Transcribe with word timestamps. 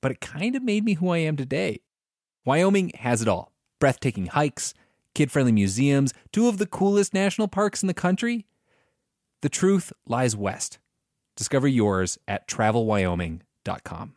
but 0.00 0.12
it 0.12 0.20
kind 0.20 0.54
of 0.56 0.62
made 0.62 0.84
me 0.84 0.94
who 0.94 1.10
I 1.10 1.18
am 1.18 1.36
today. 1.36 1.80
Wyoming 2.44 2.92
has 2.96 3.22
it 3.22 3.28
all 3.28 3.52
breathtaking 3.78 4.26
hikes, 4.26 4.72
kid 5.14 5.30
friendly 5.30 5.52
museums, 5.52 6.14
two 6.32 6.48
of 6.48 6.58
the 6.58 6.66
coolest 6.66 7.12
national 7.12 7.48
parks 7.48 7.82
in 7.82 7.86
the 7.86 7.94
country. 7.94 8.46
The 9.42 9.48
truth 9.48 9.92
lies 10.06 10.34
west. 10.34 10.78
Discover 11.36 11.68
yours 11.68 12.18
at 12.26 12.48
travelwyoming.com. 12.48 14.14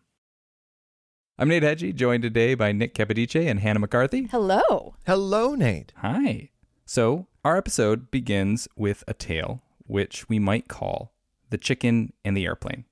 I'm 1.37 1.47
Nate 1.47 1.63
Hegyi, 1.63 1.95
joined 1.95 2.23
today 2.23 2.53
by 2.53 2.71
Nick 2.71 2.93
Capodice 2.93 3.47
and 3.47 3.59
Hannah 3.59 3.79
McCarthy. 3.79 4.27
Hello. 4.27 4.95
Hello, 5.05 5.55
Nate. 5.55 5.93
Hi. 5.97 6.49
So, 6.85 7.27
our 7.45 7.55
episode 7.55 8.11
begins 8.11 8.67
with 8.75 9.03
a 9.07 9.13
tale 9.13 9.61
which 9.87 10.27
we 10.27 10.37
might 10.37 10.67
call 10.67 11.13
The 11.49 11.57
Chicken 11.57 12.13
and 12.25 12.35
the 12.35 12.45
Airplane. 12.45 12.85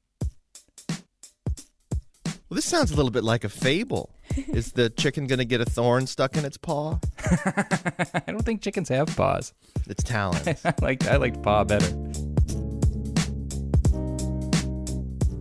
Well, 2.50 2.56
this 2.56 2.66
sounds 2.66 2.92
a 2.92 2.96
little 2.96 3.12
bit 3.12 3.26
like 3.26 3.44
a 3.44 3.50
fable. 3.50 4.16
Is 4.36 4.72
the 4.72 4.90
chicken 4.90 5.28
going 5.28 5.40
to 5.40 5.46
get 5.46 5.60
a 5.60 5.66
thorn 5.66 6.08
stuck 6.08 6.38
in 6.38 6.46
its 6.46 6.56
paw? 6.56 6.98
I 7.20 8.24
don't 8.28 8.44
think 8.44 8.62
chickens 8.62 8.88
have 8.88 9.14
paws. 9.18 9.54
It's 9.86 10.02
talons. 10.02 10.48
I 10.66 10.74
like 10.82 11.06
I 11.08 11.18
liked 11.18 11.44
paw 11.44 11.66
better. 11.66 11.88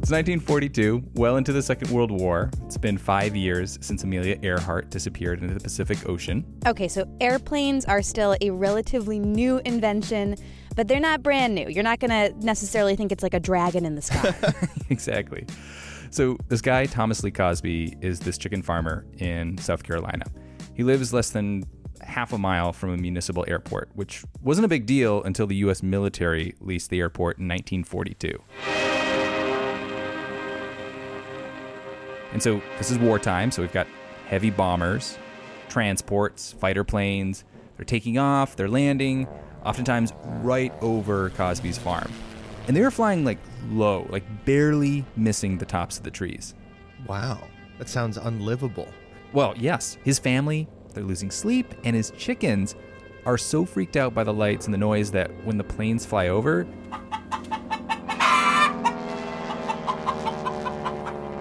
It's 0.07 0.13
1942, 0.13 1.03
well 1.15 1.37
into 1.37 1.53
the 1.53 1.63
Second 1.63 1.91
World 1.91 2.11
War. 2.11 2.51
It's 2.65 2.77
been 2.77 2.99
five 2.99 3.37
years 3.37 3.79
since 3.81 4.03
Amelia 4.03 4.39
Earhart 4.43 4.91
disappeared 4.91 5.43
into 5.43 5.55
the 5.55 5.61
Pacific 5.61 6.09
Ocean. 6.09 6.45
Okay, 6.67 6.89
so 6.89 7.09
airplanes 7.21 7.85
are 7.85 8.03
still 8.03 8.37
a 8.41 8.51
relatively 8.51 9.21
new 9.21 9.61
invention, 9.65 10.37
but 10.75 10.89
they're 10.89 11.01
not 11.01 11.23
brand 11.23 11.55
new. 11.55 11.69
You're 11.69 11.85
not 11.85 12.01
going 12.01 12.11
to 12.11 12.37
necessarily 12.45 12.97
think 12.97 13.13
it's 13.13 13.23
like 13.23 13.35
a 13.35 13.41
dragon 13.41 13.85
in 13.85 13.95
the 13.95 14.03
sky. 14.03 14.35
exactly. 14.91 15.45
So, 16.11 16.39
this 16.49 16.61
guy, 16.61 16.87
Thomas 16.87 17.23
Lee 17.23 17.31
Causby, 17.31 18.03
is 18.03 18.21
this 18.21 18.39
chicken 18.39 18.63
farmer 18.63 19.05
in 19.19 19.59
South 19.59 19.83
Carolina. 19.83 20.25
He 20.75 20.83
lives 20.83 21.13
less 21.13 21.31
than 21.31 21.65
half 22.01 22.33
a 22.33 22.39
mile 22.39 22.73
from 22.73 22.91
a 22.91 22.97
municipal 22.97 23.45
airport, 23.49 23.91
which 23.95 24.25
wasn't 24.43 24.65
a 24.65 24.69
big 24.69 24.87
deal 24.87 25.23
until 25.25 25.47
the 25.47 25.57
U.S. 25.57 25.83
military 25.83 26.55
leased 26.61 26.91
the 26.91 27.01
airport 27.01 27.39
in 27.39 27.49
1942. 27.49 28.43
And 32.33 32.43
so 32.43 32.61
this 32.79 32.91
is 32.91 32.99
wartime, 32.99 33.51
so 33.51 33.63
we've 33.63 33.73
got 33.73 33.87
heavy 34.27 34.51
bombers, 34.51 35.19
transports, 35.69 36.53
fighter 36.53 36.85
planes. 36.85 37.45
They're 37.77 37.85
taking 37.85 38.19
off, 38.19 38.57
they're 38.57 38.69
landing, 38.69 39.27
oftentimes 39.65 40.13
right 40.43 40.73
over 40.81 41.31
Causby's 41.31 41.79
farm. 41.79 42.11
And 42.69 42.77
they 42.77 42.83
were 42.83 42.91
flying 42.91 43.25
like 43.25 43.39
low, 43.71 44.07
like 44.11 44.25
barely 44.45 45.05
missing 45.17 45.59
the 45.59 45.67
tops 45.67 45.99
of 45.99 46.05
the 46.05 46.11
trees. 46.11 46.55
wow. 47.07 47.39
That 47.79 47.91
sounds 47.91 48.17
unlivable. 48.17 48.89
Well, 49.35 49.53
yes, 49.59 49.99
his 50.03 50.19
family, 50.19 50.67
they're 50.95 51.05
losing 51.05 51.31
sleep, 51.31 51.75
and 51.85 51.95
his 51.95 52.11
chickens 52.13 52.75
are 53.27 53.37
so 53.37 53.67
freaked 53.67 53.97
out 53.99 54.15
by 54.15 54.25
the 54.25 54.33
lights 54.33 54.65
and 54.65 54.73
the 54.73 54.79
noise 54.79 55.11
that 55.11 55.31
when 55.45 55.59
the 55.59 55.65
planes 55.65 56.07
fly 56.07 56.29
over, 56.29 56.67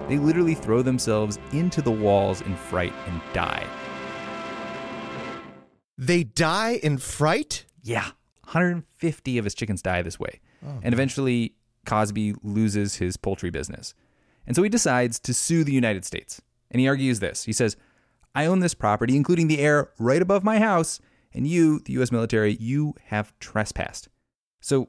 they 0.08 0.18
literally 0.18 0.54
throw 0.54 0.82
themselves 0.82 1.38
into 1.52 1.82
the 1.82 1.90
walls 1.90 2.40
in 2.42 2.54
fright 2.54 2.92
and 3.08 3.20
die. 3.32 3.66
They 5.98 6.22
die 6.22 6.78
in 6.82 6.98
fright? 6.98 7.64
Yeah, 7.82 8.10
150 8.44 9.38
of 9.38 9.44
his 9.44 9.54
chickens 9.54 9.82
die 9.82 10.02
this 10.02 10.20
way. 10.20 10.40
Oh. 10.64 10.80
and 10.82 10.94
eventually, 10.94 11.54
Causby 11.86 12.34
loses 12.42 12.96
his 12.96 13.16
poultry 13.16 13.50
business. 13.50 13.94
And 14.46 14.54
so 14.54 14.62
he 14.62 14.68
decides 14.68 15.18
to 15.20 15.34
sue 15.34 15.64
the 15.64 15.72
United 15.72 16.04
States. 16.04 16.40
And 16.70 16.80
he 16.80 16.88
argues 16.88 17.20
this 17.20 17.44
he 17.44 17.52
says, 17.52 17.76
I 18.34 18.46
own 18.46 18.60
this 18.60 18.74
property, 18.74 19.16
including 19.16 19.48
the 19.48 19.60
air 19.60 19.90
right 19.98 20.20
above 20.20 20.44
my 20.44 20.58
house, 20.58 21.00
and 21.32 21.46
you, 21.46 21.80
the 21.80 21.94
U.S. 21.94 22.12
military, 22.12 22.54
you 22.56 22.94
have 23.06 23.32
trespassed. 23.38 24.08
So, 24.60 24.88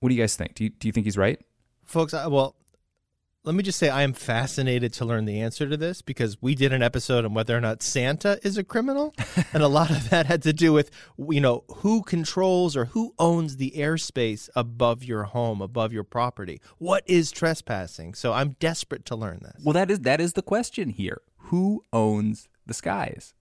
what 0.00 0.10
do 0.10 0.14
you 0.14 0.22
guys 0.22 0.36
think? 0.36 0.54
Do 0.54 0.64
you, 0.64 0.70
do 0.70 0.86
you 0.86 0.92
think 0.92 1.04
he's 1.04 1.16
right? 1.16 1.40
Folks, 1.84 2.14
I, 2.14 2.26
well, 2.26 2.54
let 3.46 3.54
me 3.54 3.62
just 3.62 3.78
say 3.78 3.88
I 3.88 4.02
am 4.02 4.12
fascinated 4.12 4.92
to 4.94 5.04
learn 5.04 5.24
the 5.24 5.40
answer 5.40 5.68
to 5.68 5.76
this 5.76 6.02
because 6.02 6.42
we 6.42 6.56
did 6.56 6.72
an 6.72 6.82
episode 6.82 7.24
on 7.24 7.32
whether 7.32 7.56
or 7.56 7.60
not 7.60 7.80
Santa 7.80 8.40
is 8.42 8.58
a 8.58 8.64
criminal. 8.64 9.14
and 9.52 9.62
a 9.62 9.68
lot 9.68 9.90
of 9.90 10.10
that 10.10 10.26
had 10.26 10.42
to 10.42 10.52
do 10.52 10.72
with, 10.72 10.90
you 11.16 11.40
know, 11.40 11.62
who 11.76 12.02
controls 12.02 12.76
or 12.76 12.86
who 12.86 13.14
owns 13.20 13.56
the 13.56 13.72
airspace 13.76 14.50
above 14.56 15.04
your 15.04 15.22
home, 15.24 15.62
above 15.62 15.92
your 15.92 16.02
property. 16.02 16.60
What 16.78 17.04
is 17.06 17.30
trespassing? 17.30 18.14
So 18.14 18.32
I'm 18.32 18.56
desperate 18.58 19.04
to 19.06 19.16
learn 19.16 19.38
this. 19.42 19.62
Well, 19.64 19.74
that 19.74 19.92
is 19.92 20.00
that 20.00 20.20
is 20.20 20.32
the 20.32 20.42
question 20.42 20.90
here. 20.90 21.22
Who 21.36 21.84
owns 21.92 22.48
the 22.66 22.74
skies? 22.74 23.32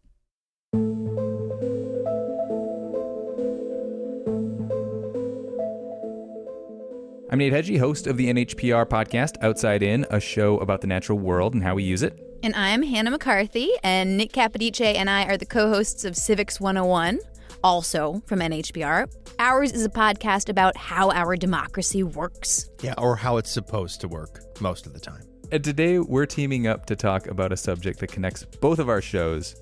I'm 7.35 7.39
Nate 7.39 7.51
Hegyi, 7.51 7.77
host 7.77 8.07
of 8.07 8.15
the 8.15 8.31
NHPR 8.31 8.85
podcast 8.85 9.35
Outside 9.41 9.83
In, 9.83 10.05
a 10.09 10.21
show 10.21 10.57
about 10.59 10.79
the 10.79 10.87
natural 10.87 11.19
world 11.19 11.53
and 11.53 11.61
how 11.61 11.75
we 11.75 11.83
use 11.83 12.01
it. 12.01 12.17
and 12.43 12.55
I'm 12.55 12.81
Hannah 12.81 13.11
McCarthy, 13.11 13.71
and 13.83 14.15
Nick 14.15 14.31
Capodice 14.31 14.95
and 14.95 15.09
I 15.09 15.25
are 15.25 15.35
the 15.35 15.45
co 15.45 15.67
hosts 15.67 16.05
of 16.05 16.15
Civics 16.15 16.61
101, 16.61 17.19
also 17.61 18.23
from 18.25 18.39
NHPR. 18.39 19.13
Ours 19.37 19.73
is 19.73 19.83
a 19.83 19.89
podcast 19.89 20.47
about 20.47 20.77
how 20.77 21.11
our 21.11 21.35
democracy 21.35 22.03
works. 22.03 22.69
Yeah, 22.81 22.93
or 22.97 23.17
how 23.17 23.35
it's 23.35 23.51
supposed 23.51 23.99
to 23.99 24.07
work 24.07 24.39
most 24.61 24.87
of 24.87 24.93
the 24.93 24.99
time. 25.01 25.23
And 25.51 25.61
today 25.61 25.99
we're 25.99 26.27
teaming 26.27 26.67
up 26.67 26.85
to 26.85 26.95
talk 26.95 27.27
about 27.27 27.51
a 27.51 27.57
subject 27.57 27.99
that 27.99 28.13
connects 28.13 28.45
both 28.45 28.79
of 28.79 28.87
our 28.87 29.01
shows 29.01 29.57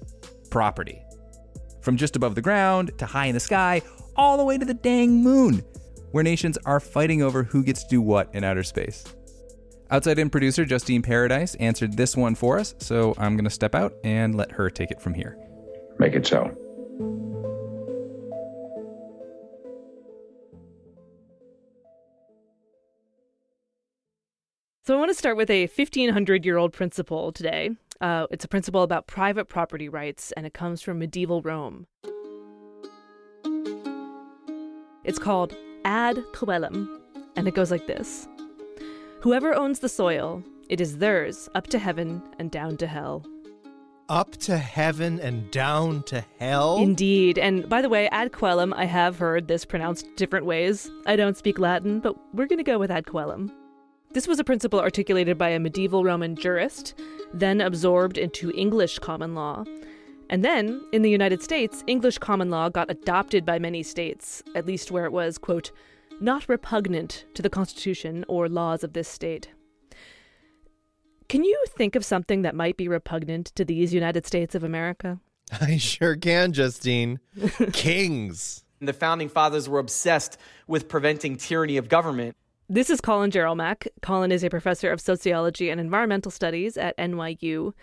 property. 0.52 1.02
From 1.82 1.98
just 1.98 2.16
above 2.16 2.36
the 2.36 2.42
ground 2.44 2.92
to 3.00 3.08
high 3.08 3.26
in 3.26 3.34
the 3.34 3.40
sky, 3.40 3.82
all 4.16 4.38
the 4.38 4.46
way 4.46 4.60
to 4.60 4.66
the 4.66 4.76
dang 4.76 5.24
moon. 5.24 5.64
Where 6.14 6.24
nations 6.24 6.60
are 6.64 6.80
fighting 6.80 7.24
over 7.24 7.42
who 7.42 7.64
gets 7.64 7.82
to 7.82 7.90
do 7.90 8.00
what 8.00 8.30
in 8.36 8.44
outer 8.44 8.62
space. 8.62 9.04
Outside 9.90 10.20
In 10.20 10.30
producer 10.30 10.64
Justine 10.64 11.02
Paradis 11.02 11.56
answered 11.56 11.98
this 11.98 12.16
one 12.16 12.36
for 12.36 12.60
us, 12.60 12.76
so 12.78 13.16
I'm 13.18 13.36
going 13.36 13.46
to 13.46 13.50
step 13.50 13.74
out 13.74 13.96
and 14.04 14.36
let 14.36 14.52
her 14.52 14.70
take 14.70 14.92
it 14.92 15.02
from 15.02 15.16
here. 15.16 15.40
Make 15.98 16.14
it 16.14 16.28
so. 16.28 16.56
So 24.84 24.96
I 24.96 25.00
want 25.00 25.10
to 25.10 25.16
start 25.16 25.36
with 25.36 25.50
a 25.50 25.62
1500 25.66 26.46
year 26.46 26.58
old 26.58 26.74
principle 26.74 27.32
today. 27.32 27.72
Uh, 28.00 28.28
it's 28.30 28.46
a 28.46 28.48
principle 28.48 28.84
about 28.84 29.08
private 29.08 29.46
property 29.46 29.90
rights, 29.90 30.32
and 30.34 30.46
it 30.46 30.54
comes 30.54 30.84
from 30.84 31.00
medieval 31.00 31.42
Rome. 31.42 31.88
It's 35.04 35.18
called 35.18 35.56
ad 35.86 36.18
coelum, 36.34 36.88
and 37.36 37.48
it 37.48 37.56
goes 37.56 37.72
like 37.72 37.88
this 37.88 38.28
Whoever 39.22 39.54
owns 39.56 39.80
the 39.80 39.90
soil, 39.90 40.44
it 40.70 40.82
is 40.82 40.98
theirs 40.98 41.50
up 41.56 41.68
to 41.68 41.80
heaven 41.80 42.22
and 42.40 42.52
down 42.52 42.78
to 42.78 42.88
hell. 42.88 43.26
Up 44.10 44.32
to 44.38 44.58
heaven 44.58 45.20
and 45.20 45.50
down 45.50 46.04
to 46.04 46.26
hell? 46.38 46.78
Indeed. 46.78 47.40
And 47.40 47.68
by 47.70 47.82
the 47.82 47.90
way, 47.90 48.10
ad 48.10 48.34
coelum, 48.34 48.74
I 48.76 48.86
have 48.86 49.18
heard 49.18 49.48
this 49.48 49.64
pronounced 49.64 50.08
different 50.18 50.46
ways. 50.46 50.90
I 51.06 51.16
don't 51.16 51.38
speak 51.38 51.58
Latin, 51.58 52.00
but 52.00 52.16
we're 52.34 52.48
going 52.48 52.58
to 52.58 52.64
go 52.64 52.78
with 52.78 52.92
ad 52.92 53.06
coelum. 53.06 53.50
This 54.12 54.28
was 54.28 54.40
a 54.40 54.44
principle 54.44 54.80
articulated 54.80 55.38
by 55.38 55.50
a 55.50 55.60
medieval 55.60 56.04
Roman 56.04 56.36
jurist, 56.36 56.94
then 57.34 57.62
absorbed 57.62 58.18
into 58.18 58.52
English 58.52 59.00
common 59.00 59.36
law. 59.36 59.64
And 60.34 60.44
then, 60.44 60.84
in 60.92 61.04
the 61.04 61.12
United 61.12 61.44
States, 61.44 61.84
English 61.86 62.18
common 62.18 62.50
law 62.50 62.68
got 62.68 62.90
adopted 62.90 63.46
by 63.46 63.60
many 63.60 63.84
states, 63.84 64.42
at 64.56 64.66
least 64.66 64.90
where 64.90 65.06
it 65.06 65.12
was, 65.12 65.38
quote, 65.38 65.72
not 66.20 66.50
repugnant 66.50 67.26
to 67.36 67.44
the 67.44 67.52
Constitution 67.52 68.26
or 68.28 68.50
laws 68.50 68.84
of 68.84 68.94
this 68.94 69.08
state. 69.08 69.52
Can 71.30 71.44
you 71.44 71.64
think 71.78 71.96
of 71.96 72.04
something 72.04 72.42
that 72.42 72.56
might 72.56 72.78
be 72.78 72.88
repugnant 72.88 73.54
to 73.54 73.64
these 73.64 73.94
United 73.94 74.26
States 74.26 74.56
of 74.56 74.64
America? 74.64 75.20
I 75.62 75.78
sure 75.78 76.16
can, 76.16 76.52
Justine. 76.52 77.20
Kings. 77.72 78.64
The 78.82 78.92
founding 78.92 79.30
fathers 79.30 79.70
were 79.70 79.78
obsessed 79.78 80.40
with 80.66 80.90
preventing 80.90 81.38
tyranny 81.38 81.78
of 81.78 81.90
government. 81.90 82.36
This 82.68 82.90
is 82.90 83.02
Colin 83.02 83.30
Jerolmack. 83.30 83.86
Colin 84.02 84.32
is 84.32 84.44
a 84.44 84.50
professor 84.50 84.90
of 84.90 85.00
sociology 85.00 85.70
and 85.70 85.80
environmental 85.80 86.32
studies 86.32 86.76
at 86.76 86.98
NYU. 86.98 87.74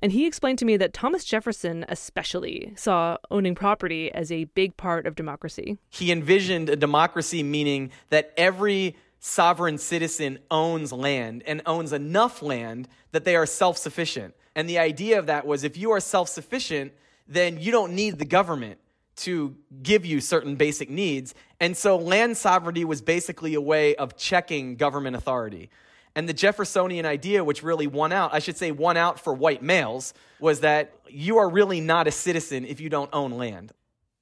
And 0.00 0.12
he 0.12 0.26
explained 0.26 0.58
to 0.60 0.64
me 0.64 0.76
that 0.76 0.92
Thomas 0.92 1.24
Jefferson, 1.24 1.84
especially, 1.88 2.72
saw 2.76 3.16
owning 3.30 3.54
property 3.54 4.12
as 4.12 4.30
a 4.30 4.44
big 4.44 4.76
part 4.76 5.06
of 5.06 5.14
democracy. 5.14 5.78
He 5.90 6.12
envisioned 6.12 6.68
a 6.68 6.76
democracy 6.76 7.42
meaning 7.42 7.90
that 8.10 8.32
every 8.36 8.96
sovereign 9.20 9.78
citizen 9.78 10.38
owns 10.50 10.92
land 10.92 11.42
and 11.46 11.62
owns 11.66 11.92
enough 11.92 12.42
land 12.42 12.88
that 13.12 13.24
they 13.24 13.36
are 13.36 13.46
self 13.46 13.76
sufficient. 13.76 14.34
And 14.54 14.68
the 14.68 14.78
idea 14.78 15.18
of 15.18 15.26
that 15.26 15.46
was 15.46 15.64
if 15.64 15.76
you 15.76 15.90
are 15.90 16.00
self 16.00 16.28
sufficient, 16.28 16.92
then 17.26 17.60
you 17.60 17.72
don't 17.72 17.92
need 17.94 18.18
the 18.18 18.24
government 18.24 18.78
to 19.16 19.56
give 19.82 20.06
you 20.06 20.20
certain 20.20 20.54
basic 20.54 20.88
needs. 20.88 21.34
And 21.58 21.76
so 21.76 21.96
land 21.96 22.36
sovereignty 22.36 22.84
was 22.84 23.02
basically 23.02 23.54
a 23.54 23.60
way 23.60 23.96
of 23.96 24.16
checking 24.16 24.76
government 24.76 25.16
authority. 25.16 25.70
And 26.18 26.28
the 26.28 26.32
Jeffersonian 26.32 27.06
idea, 27.06 27.44
which 27.44 27.62
really 27.62 27.86
won 27.86 28.10
out, 28.10 28.34
I 28.34 28.40
should 28.40 28.56
say, 28.56 28.72
won 28.72 28.96
out 28.96 29.20
for 29.20 29.32
white 29.32 29.62
males, 29.62 30.14
was 30.40 30.58
that 30.62 30.90
you 31.08 31.38
are 31.38 31.48
really 31.48 31.80
not 31.80 32.08
a 32.08 32.10
citizen 32.10 32.64
if 32.64 32.80
you 32.80 32.88
don't 32.88 33.08
own 33.12 33.30
land. 33.30 33.70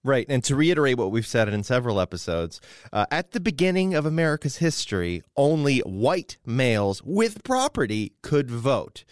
Right. 0.04 0.26
And 0.28 0.44
to 0.44 0.54
reiterate 0.54 0.98
what 0.98 1.10
we've 1.10 1.26
said 1.26 1.48
in 1.48 1.62
several 1.62 1.98
episodes, 1.98 2.60
uh, 2.92 3.06
at 3.10 3.30
the 3.30 3.40
beginning 3.40 3.94
of 3.94 4.04
America's 4.04 4.58
history, 4.58 5.22
only 5.38 5.78
white 5.78 6.36
males 6.44 7.02
with 7.02 7.42
property 7.44 8.12
could 8.20 8.50
vote. 8.50 9.06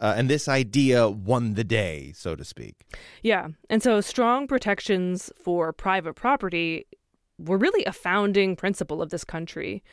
Uh, 0.00 0.14
and 0.16 0.28
this 0.28 0.48
idea 0.48 1.08
won 1.08 1.54
the 1.54 1.62
day, 1.62 2.10
so 2.16 2.34
to 2.34 2.44
speak. 2.44 2.84
Yeah. 3.22 3.46
And 3.70 3.80
so 3.80 4.00
strong 4.00 4.48
protections 4.48 5.30
for 5.40 5.72
private 5.72 6.14
property 6.14 6.88
were 7.38 7.58
really 7.58 7.84
a 7.84 7.92
founding 7.92 8.56
principle 8.56 9.00
of 9.00 9.10
this 9.10 9.22
country. 9.22 9.84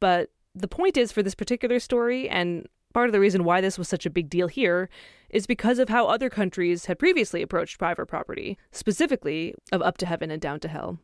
But 0.00 0.30
the 0.60 0.68
point 0.68 0.96
is 0.96 1.12
for 1.12 1.22
this 1.22 1.34
particular 1.34 1.78
story, 1.78 2.28
and 2.28 2.66
part 2.92 3.08
of 3.08 3.12
the 3.12 3.20
reason 3.20 3.44
why 3.44 3.60
this 3.60 3.78
was 3.78 3.88
such 3.88 4.06
a 4.06 4.10
big 4.10 4.28
deal 4.28 4.48
here, 4.48 4.88
is 5.30 5.46
because 5.46 5.78
of 5.78 5.88
how 5.88 6.06
other 6.06 6.30
countries 6.30 6.86
had 6.86 6.98
previously 6.98 7.42
approached 7.42 7.78
private 7.78 8.06
property, 8.06 8.58
specifically 8.72 9.54
of 9.72 9.82
up 9.82 9.98
to 9.98 10.06
heaven 10.06 10.30
and 10.30 10.40
down 10.40 10.60
to 10.60 10.68
hell. 10.68 10.98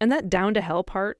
And 0.00 0.12
that 0.12 0.28
down 0.28 0.54
to 0.54 0.60
hell 0.60 0.84
part, 0.84 1.18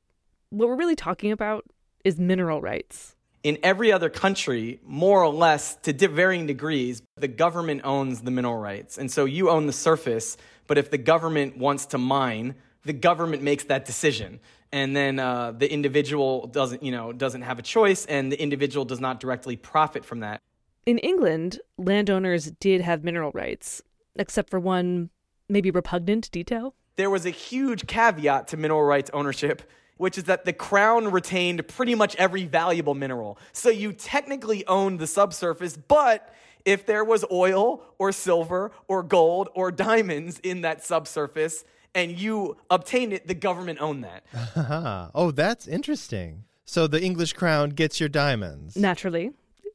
what 0.51 0.69
we're 0.69 0.77
really 0.77 0.97
talking 0.97 1.33
about 1.33 1.65
is 2.05 2.19
mineral 2.19 2.61
rights. 2.61 3.17
In 3.43 3.59
every 3.63 3.93
other 3.93 4.09
country, 4.09 4.81
more 4.85 5.23
or 5.23 5.33
less 5.33 5.77
to 5.83 5.93
varying 6.09 6.47
degrees, 6.47 7.03
the 7.17 7.29
government 7.29 7.83
owns 7.85 8.23
the 8.23 8.31
mineral 8.31 8.57
rights. 8.57 8.99
And 8.99 9.11
so 9.11 9.25
you 9.25 9.51
own 9.51 9.67
the 9.67 9.73
surface, 9.73 10.37
but 10.67 10.79
if 10.79 10.91
the 10.91 10.99
government 10.99 11.59
wants 11.59 11.87
to 11.87 11.99
mine, 11.99 12.55
the 12.85 12.93
government 12.93 13.43
makes 13.43 13.65
that 13.65 13.85
decision 13.85 14.41
and 14.75 14.97
then 14.97 15.21
uh, 15.21 15.53
the 15.53 15.73
individual 15.73 16.49
doesn't 16.49 16.83
you 16.83 16.91
know 16.91 17.13
doesn't 17.13 17.43
have 17.43 17.59
a 17.59 17.63
choice 17.63 18.05
and 18.07 18.31
the 18.31 18.43
individual 18.43 18.85
does 18.85 19.01
not 19.01 19.21
directly 19.21 19.57
profit 19.57 20.05
from 20.05 20.21
that. 20.21 20.43
In 20.85 20.99
england 20.99 21.61
landowners 21.79 22.51
did 22.61 22.81
have 22.83 23.05
mineral 23.05 23.31
rights 23.33 23.81
except 24.17 24.51
for 24.51 24.61
one 24.61 25.11
maybe 25.49 25.71
repugnant 25.71 26.31
detail. 26.33 26.75
There 26.97 27.09
was 27.09 27.25
a 27.25 27.31
huge 27.31 27.87
caveat 27.87 28.49
to 28.49 28.57
mineral 28.57 28.83
rights 28.83 29.11
ownership 29.15 29.63
which 29.97 30.19
is 30.19 30.25
that 30.25 30.45
the 30.45 30.53
crown 30.53 31.13
retained 31.13 31.69
pretty 31.69 31.95
much 31.95 32.17
every 32.17 32.47
valuable 32.47 32.95
mineral. 32.95 33.39
So 33.53 33.71
you 33.71 33.93
technically 33.93 34.67
owned 34.67 34.99
the 34.99 35.07
subsurface 35.07 35.77
but 35.77 36.35
if 36.65 36.85
there 36.85 37.05
was 37.05 37.25
oil 37.31 37.83
or 37.99 38.11
silver 38.11 38.73
or 38.89 39.05
gold 39.05 39.51
or 39.55 39.71
diamonds 39.71 40.41
in 40.41 40.63
that 40.63 40.85
subsurface 40.85 41.65
and 41.95 42.19
you 42.19 42.57
obtained 42.71 43.13
it, 43.13 43.27
the 43.27 43.35
government 43.35 43.81
owned 43.81 44.05
that. 44.05 44.25
oh, 45.15 45.31
that's 45.31 45.67
interesting. 45.67 46.45
So 46.65 46.87
the 46.87 47.03
English 47.03 47.35
crown 47.35 47.71
gets 47.71 48.01
your 48.01 48.09
diamonds. 48.09 48.77
Naturally. 48.77 49.33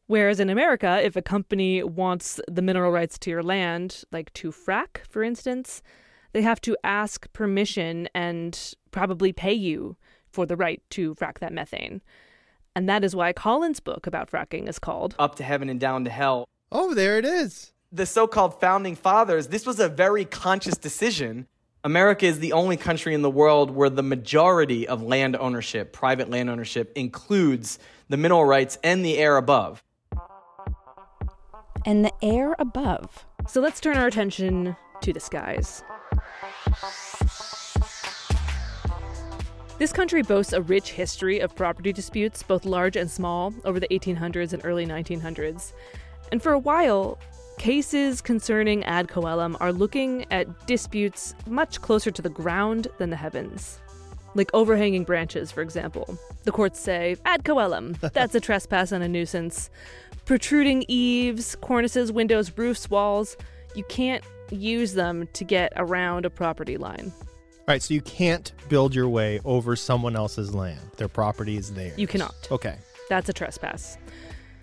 Whereas 0.08 0.40
in 0.40 0.50
America, 0.50 1.00
if 1.04 1.16
a 1.16 1.22
company 1.22 1.84
wants 1.84 2.42
the 2.48 2.64
mineral 2.64 2.92
rights 2.92 3.20
to 3.20 3.30
your 3.30 3.44
land, 3.44 4.04
like 4.12 4.34
to 4.34 4.52
frack, 4.52 5.06
for 5.08 5.22
instance, 5.22 5.84
they 6.34 6.42
have 6.42 6.60
to 6.62 6.76
ask 6.84 7.32
permission 7.32 8.10
and 8.16 8.74
probably 8.92 9.32
pay 9.32 9.54
you 9.54 9.98
for 10.32 10.46
the 10.46 10.56
right 10.56 10.82
to 10.92 11.14
frack 11.16 11.40
that 11.40 11.54
methane. 11.54 12.02
And 12.76 12.90
that 12.90 13.04
is 13.04 13.16
why 13.16 13.34
Colin's 13.34 13.80
book 13.80 14.08
about 14.08 14.32
fracking 14.32 14.68
is 14.68 14.80
called 14.80 15.16
Up 15.20 15.36
to 15.36 15.44
Heaven 15.44 15.70
and 15.70 15.80
Down 15.80 16.04
to 16.06 16.10
Hell. 16.10 16.48
Oh, 16.72 16.94
there 16.94 17.18
it 17.18 17.26
is. 17.26 17.74
The 17.92 18.06
so 18.06 18.28
called 18.28 18.60
founding 18.60 18.96
fathers, 18.96 19.48
this 19.48 19.66
was 19.66 19.80
a 19.80 19.90
very 19.90 20.26
conscious 20.26 20.78
decision 20.78 21.48
America 21.86 22.26
is 22.26 22.40
the 22.40 22.52
only 22.52 22.76
country 22.76 23.14
in 23.14 23.22
the 23.22 23.30
world 23.30 23.72
where 23.72 23.90
the 23.90 24.04
majority 24.04 24.86
of 24.86 25.02
land 25.02 25.38
ownership, 25.38 25.94
private 25.94 26.30
land 26.30 26.50
ownership, 26.50 26.92
includes 26.96 27.80
the 28.10 28.18
mineral 28.18 28.44
rights 28.44 28.78
and 28.84 29.06
the 29.06 29.18
air 29.18 29.38
above. 29.38 29.82
And 31.86 32.04
the 32.04 32.12
air 32.22 32.54
above. 32.60 33.26
So 33.48 33.62
let's 33.62 33.80
turn 33.80 33.96
our 33.96 34.08
attention 34.08 34.76
to 35.00 35.14
the 35.14 35.22
skies. 35.22 35.82
This 39.78 39.94
country 39.94 40.22
boasts 40.22 40.52
a 40.52 40.62
rich 40.62 40.92
history 40.92 41.40
of 41.40 41.56
property 41.56 41.94
disputes, 41.94 42.44
both 42.44 42.66
large 42.66 42.98
and 42.98 43.10
small, 43.10 43.54
over 43.64 43.80
the 43.80 43.88
1800s 43.88 44.52
and 44.52 44.66
early 44.66 44.86
1900s. 44.86 45.72
And 46.34 46.44
for 46.44 46.52
a 46.52 46.60
while, 46.60 47.18
Cases 47.60 48.22
concerning 48.22 48.86
ad 48.86 49.10
coelum 49.10 49.58
are 49.60 49.74
looking 49.74 50.26
at 50.32 50.66
disputes 50.66 51.36
much 51.46 51.82
closer 51.82 52.10
to 52.10 52.22
the 52.22 52.30
ground 52.30 52.88
than 53.00 53.10
the 53.10 53.18
heavens. 53.18 53.82
Like 54.34 54.50
overhanging 54.54 55.04
branches, 55.04 55.52
for 55.52 55.62
example. 55.62 56.18
The 56.46 56.54
courts 56.54 56.80
say, 56.80 57.18
ad 57.26 57.44
coelum, 57.44 58.00
that's 58.14 58.34
a 58.34 58.40
trespass 58.40 58.94
and 58.94 59.04
a 59.04 59.10
nuisance. 59.10 59.70
Protruding 60.24 60.86
eaves, 60.88 61.58
cornices, 61.58 62.14
windows, 62.14 62.58
roofs, 62.58 62.90
walls, 62.90 63.36
you 63.76 63.84
can't 63.90 64.24
use 64.52 64.94
them 64.94 65.28
to 65.34 65.44
get 65.44 65.74
around 65.76 66.26
a 66.26 66.30
property 66.30 66.78
line. 66.78 67.12
All 67.12 67.66
right, 67.68 67.84
so 67.84 67.94
you 67.94 68.02
can't 68.02 68.54
build 68.70 68.96
your 68.96 69.10
way 69.10 69.42
over 69.44 69.76
someone 69.76 70.16
else's 70.16 70.56
land. 70.56 70.80
Their 70.96 71.10
property 71.10 71.58
is 71.58 71.74
theirs. 71.74 72.00
You 72.00 72.08
cannot. 72.08 72.36
Okay. 72.50 72.78
That's 73.10 73.28
a 73.28 73.34
trespass. 73.34 73.98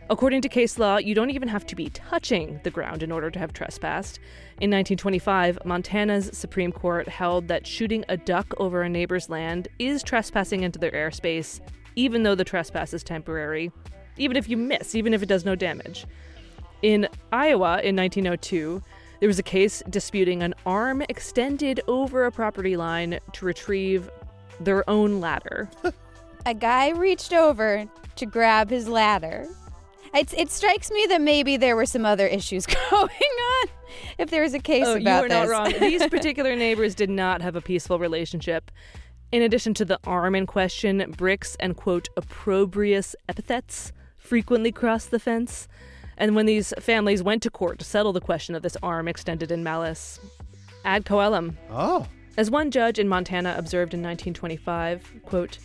According 0.09 0.43
to 0.43 0.49
case 0.49 0.79
law, 0.79 0.99
you 0.99 1.17
don't 1.17 1.31
even 1.31 1.49
have 1.49 1.67
to 1.67 1.75
be 1.75 1.91
touching 1.91 2.61
the 2.63 2.71
ground 2.71 3.03
in 3.03 3.11
order 3.11 3.29
to 3.29 3.39
have 3.41 3.53
trespassed. 3.53 4.21
In 4.61 4.71
1925, 4.71 5.59
Montana's 5.65 6.31
Supreme 6.33 6.71
Court 6.71 7.09
held 7.09 7.49
that 7.49 7.67
shooting 7.67 8.05
a 8.09 8.17
duck 8.17 8.55
over 8.59 8.83
a 8.83 8.89
neighbor's 8.89 9.29
land 9.29 9.67
is 9.81 10.05
trespassing 10.05 10.63
into 10.63 10.79
their 10.79 10.93
airspace, 10.93 11.59
even 11.97 12.23
though 12.23 12.37
the 12.37 12.45
trespass 12.45 12.95
is 12.95 13.03
temporary, 13.03 13.73
even 14.17 14.37
if 14.37 14.49
you 14.49 14.57
miss, 14.57 14.95
even 14.95 15.13
if 15.13 15.25
it 15.25 15.29
does 15.29 15.45
no 15.45 15.57
damage. 15.57 16.07
In 16.83 17.09
Iowa 17.33 17.81
in 17.83 17.97
1902, 17.97 18.81
there 19.19 19.29
was 19.29 19.41
a 19.41 19.43
case 19.43 19.83
disputing 19.91 20.41
an 20.41 20.55
arm 20.65 21.03
extended 21.09 21.81
over 21.89 22.27
a 22.27 22.31
property 22.31 22.77
line 22.77 23.19
to 23.33 23.45
retrieve 23.45 24.09
their 24.61 24.89
own 24.89 25.21
ladder. 25.21 25.69
a 26.47 26.55
guy 26.55 26.91
reached 26.91 27.33
over 27.33 27.87
to 28.15 28.27
grab 28.27 28.71
his 28.71 28.87
ladder. 28.87 29.49
It's, 30.17 30.33
it 30.33 30.51
strikes 30.51 30.91
me 30.91 31.07
that 31.11 31.21
maybe 31.21 31.57
there 31.57 31.77
were 31.77 31.87
some 31.87 32.05
other 32.07 32.27
issues 32.27 32.67
going 32.91 33.03
on. 33.03 33.69
If 34.19 34.31
there's 34.31 34.55
a 34.55 34.59
case 34.59 34.85
Oh, 34.87 34.97
about 34.97 35.03
you 35.03 35.09
are 35.11 35.29
not 35.29 35.43
this. 35.43 35.51
wrong. 35.51 35.73
These 35.91 36.07
particular 36.11 36.57
neighbors 36.57 36.95
did 36.95 37.11
not 37.11 37.43
have 37.43 37.57
a 37.57 37.61
peaceful 37.61 37.99
relationship. 37.99 38.71
In 39.33 39.43
addition 39.43 39.75
to 39.75 39.85
the 39.85 39.99
arm 40.05 40.35
in 40.35 40.47
question, 40.47 41.13
bricks 41.17 41.57
and 41.61 41.77
quote 41.77 42.09
opprobrious 42.17 43.15
epithets 43.29 43.93
frequently 44.17 44.73
crossed 44.73 45.11
the 45.11 45.19
fence. 45.19 45.69
And 46.17 46.35
when 46.35 46.47
these 46.47 46.73
families 46.81 47.23
went 47.23 47.43
to 47.43 47.51
court 47.51 47.79
to 47.81 47.85
settle 47.85 48.13
the 48.13 48.21
question 48.21 48.55
of 48.55 48.63
this 48.63 48.77
arm 48.83 49.07
extended 49.09 49.51
in 49.53 49.63
malice, 49.63 50.19
ad 50.85 51.05
coelum. 51.05 51.57
Oh, 51.71 52.07
As 52.39 52.51
one 52.51 52.71
judge 52.71 52.99
in 52.99 53.09
Montana 53.09 53.55
observed 53.59 53.93
in 53.93 54.01
1925, 54.01 55.13
quote, 55.27 55.59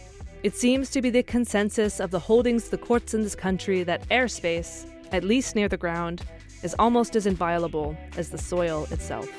it 0.44 0.56
seems 0.56 0.90
to 0.90 1.02
be 1.02 1.12
the 1.12 1.22
consensus 1.22 2.00
of 2.00 2.10
the 2.10 2.20
holdings 2.20 2.66
of 2.66 2.72
the 2.72 2.78
courts 2.78 3.14
in 3.14 3.22
this 3.22 3.36
country 3.36 3.84
that 3.84 4.08
airspace, 4.10 4.88
at 5.12 5.24
least 5.24 5.56
near 5.56 5.68
the 5.68 5.78
ground, 5.78 6.24
is 6.64 6.76
almost 6.80 7.16
as 7.16 7.28
inviolable 7.28 7.96
as 8.18 8.30
the 8.30 8.38
soil 8.38 8.88
itself. 8.90 9.30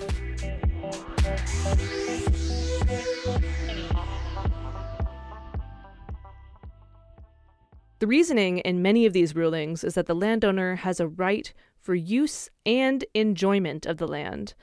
The 7.99 8.06
reasoning 8.06 8.59
in 8.59 8.82
many 8.82 9.06
of 9.06 9.12
these 9.12 9.35
rulings 9.35 9.85
is 9.85 9.94
that 9.94 10.06
the 10.06 10.14
landowner 10.14 10.76
has 10.76 11.00
a 11.00 11.09
right 11.09 11.52
for 11.80 11.94
use 11.94 12.49
and 12.64 13.04
enjoyment 13.14 13.87
of 13.87 13.99
the 13.99 14.09
land. 14.09 14.54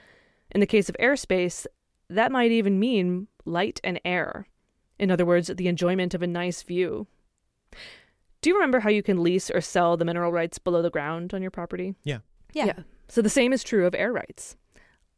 In 0.51 0.62
the 0.62 0.65
case 0.65 0.89
of 0.89 0.96
airspace, 1.00 1.65
that 2.10 2.31
might 2.31 2.51
even 2.51 2.79
mean 2.79 3.27
light 3.46 3.79
and 3.84 4.00
air. 4.05 4.46
In 5.00 5.10
other 5.10 5.25
words, 5.25 5.48
the 5.48 5.68
enjoyment 5.68 6.13
of 6.13 6.22
a 6.22 6.27
nice 6.27 6.62
view. 6.62 7.08
Do 8.41 8.50
you 8.50 8.56
remember 8.56 8.82
how 8.82 8.89
you 8.89 9.01
can 9.01 9.24
lease 9.24 9.50
or 9.50 9.62
sell 9.62 9.98
the 9.98 10.06
mineral 10.06 10.32
rights 10.32 10.60
below 10.60 10.82
the 10.82 10.89
ground 10.89 11.34
on 11.34 11.41
your 11.41 11.51
property? 11.51 11.96
yeah. 12.03 12.20
Yeah. 12.53 12.79
So 13.08 13.22
the 13.22 13.29
same 13.29 13.53
is 13.53 13.63
true 13.63 13.86
of 13.86 13.96
air 13.96 14.12
rights. 14.12 14.56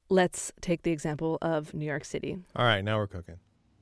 Let's 0.10 0.52
take 0.62 0.84
the 0.84 0.92
example 0.92 1.38
of 1.42 1.74
New 1.74 1.86
York 1.86 2.06
City. 2.06 2.38
All 2.56 2.66
right, 2.66 2.84
now 2.84 2.98
we're 2.98 3.08
cooking. 3.08 3.38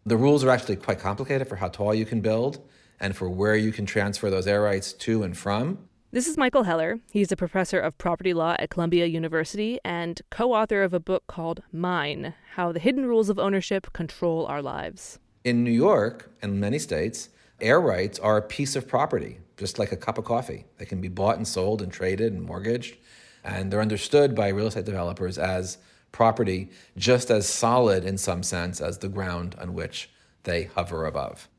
The 0.06 0.18
rules 0.18 0.44
are 0.44 0.50
actually 0.50 0.78
quite 0.78 1.00
complicated 1.00 1.48
for 1.48 1.56
how 1.56 1.68
tall 1.68 1.94
you 1.94 2.06
can 2.06 2.22
build 2.22 2.68
and 3.00 3.16
for 3.16 3.30
where 3.30 3.56
you 3.56 3.72
can 3.72 3.86
transfer 3.86 4.30
those 4.30 4.48
air 4.48 4.62
rights 4.62 4.94
to 4.94 5.24
and 5.24 5.38
from. 5.38 5.80
This 6.12 6.28
is 6.28 6.38
Michael 6.38 6.64
Heller. 6.64 7.00
He's 7.12 7.32
a 7.32 7.36
professor 7.36 7.80
of 7.80 7.98
property 7.98 8.34
law 8.34 8.56
at 8.58 8.72
Columbia 8.72 9.06
University 9.06 9.80
and 9.86 10.20
co 10.32 10.54
author 10.54 10.82
of 10.82 10.94
a 10.94 11.00
book 11.00 11.26
called 11.28 11.62
Mine 11.72 12.34
How 12.56 12.72
the 12.72 12.80
Hidden 12.80 13.06
Rules 13.06 13.30
of 13.30 13.38
Ownership 13.38 13.94
Control 13.94 14.48
Our 14.48 14.62
Lives. 14.62 15.20
In 15.50 15.64
New 15.64 15.72
York 15.72 16.30
and 16.44 16.60
many 16.60 16.78
states, 16.78 17.30
air 17.60 17.82
rights 17.82 18.20
are 18.20 18.38
a 18.38 18.42
piece 18.44 18.76
of 18.76 18.88
property, 18.88 19.40
just 19.58 19.80
like 19.80 19.92
a 19.92 19.98
cup 19.98 20.20
of 20.20 20.26
coffee. 20.26 20.68
They 20.78 20.86
can 20.86 21.02
be 21.02 21.08
bought 21.08 21.38
and 21.38 21.48
sold 21.48 21.82
and 21.82 21.92
traded 21.92 22.34
and 22.34 22.44
mortgaged, 22.44 22.98
and 23.44 23.74
they're 23.74 23.82
understood 23.82 24.36
by 24.36 24.50
real 24.50 24.68
estate 24.68 24.86
developers 24.86 25.40
as 25.40 25.80
property 26.12 26.70
just 26.98 27.32
as 27.32 27.50
solid 27.50 28.06
in 28.06 28.20
some 28.20 28.44
sense 28.44 28.80
as 28.80 29.00
the 29.00 29.10
ground 29.10 29.56
on 29.60 29.74
which 29.74 30.12
they 30.44 30.66
hover 30.66 31.08
above. 31.08 31.50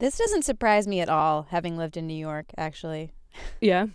This 0.00 0.18
doesn't 0.18 0.44
surprise 0.44 0.86
me 0.86 1.00
at 1.00 1.08
all, 1.08 1.46
having 1.48 1.78
lived 1.78 1.96
in 1.96 2.06
New 2.06 2.12
York, 2.12 2.52
actually. 2.58 3.10
Yeah. 3.58 3.86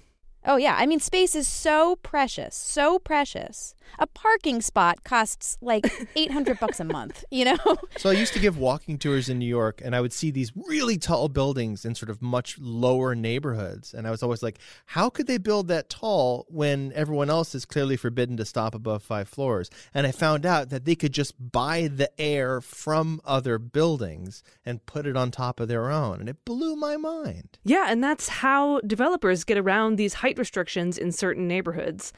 Oh, 0.46 0.58
yeah. 0.58 0.76
I 0.78 0.86
mean, 0.86 1.00
space 1.00 1.36
is 1.36 1.48
so 1.48 1.96
precious, 1.98 2.56
so 2.56 3.00
precious. 3.00 3.74
A 4.00 4.08
parking 4.08 4.62
spot 4.62 5.04
costs 5.04 5.58
like 5.62 5.86
800 6.16 6.60
bucks 6.60 6.80
a 6.80 6.84
month, 6.84 7.24
you 7.32 7.46
know? 7.46 7.58
So 7.98 8.10
I 8.10 8.14
used 8.14 8.34
to 8.34 8.40
give 8.40 8.58
walking 8.58 8.98
tours 8.98 9.30
in 9.30 9.40
New 9.40 9.48
York, 9.48 9.82
and 9.84 9.96
I 9.96 10.02
would 10.02 10.12
see 10.12 10.30
these 10.30 10.52
really 10.56 10.98
tall 10.98 11.30
buildings 11.30 11.86
in 11.86 11.96
sort 11.96 12.10
of 12.10 12.22
much 12.22 12.58
lower 12.60 13.16
neighborhoods. 13.16 13.94
And 13.94 14.06
I 14.06 14.12
was 14.12 14.22
always 14.22 14.44
like, 14.44 14.60
how 14.88 15.10
could 15.10 15.26
they 15.26 15.38
build 15.38 15.68
that 15.70 15.90
tall 15.90 16.46
when 16.50 16.92
everyone 16.94 17.30
else 17.30 17.56
is 17.56 17.66
clearly 17.66 17.96
forbidden 17.96 18.38
to 18.38 18.46
stop 18.46 18.76
above 18.76 19.02
five 19.02 19.30
floors? 19.30 19.70
And 19.94 20.06
I 20.06 20.12
found 20.12 20.46
out 20.46 20.70
that 20.70 20.86
they 20.86 20.96
could 20.96 21.14
just 21.14 21.34
buy 21.52 21.88
the 21.88 22.10
air 22.20 22.60
from 22.60 23.22
other 23.24 23.58
buildings 23.58 24.44
and 24.66 24.86
put 24.86 25.08
it 25.08 25.16
on 25.16 25.32
top 25.32 25.60
of 25.60 25.68
their 25.68 25.90
own. 25.90 26.20
And 26.20 26.30
it 26.30 26.44
blew 26.46 26.76
my 26.76 26.98
mind. 26.98 27.58
Yeah, 27.64 27.86
and 27.90 28.04
that's 28.04 28.28
how 28.28 28.82
developers 28.82 29.44
get 29.46 29.58
around 29.58 29.96
these 29.96 30.16
height 30.16 30.35
restrictions 30.38 30.98
in 30.98 31.12
certain 31.12 31.48
neighborhoods. 31.48 32.14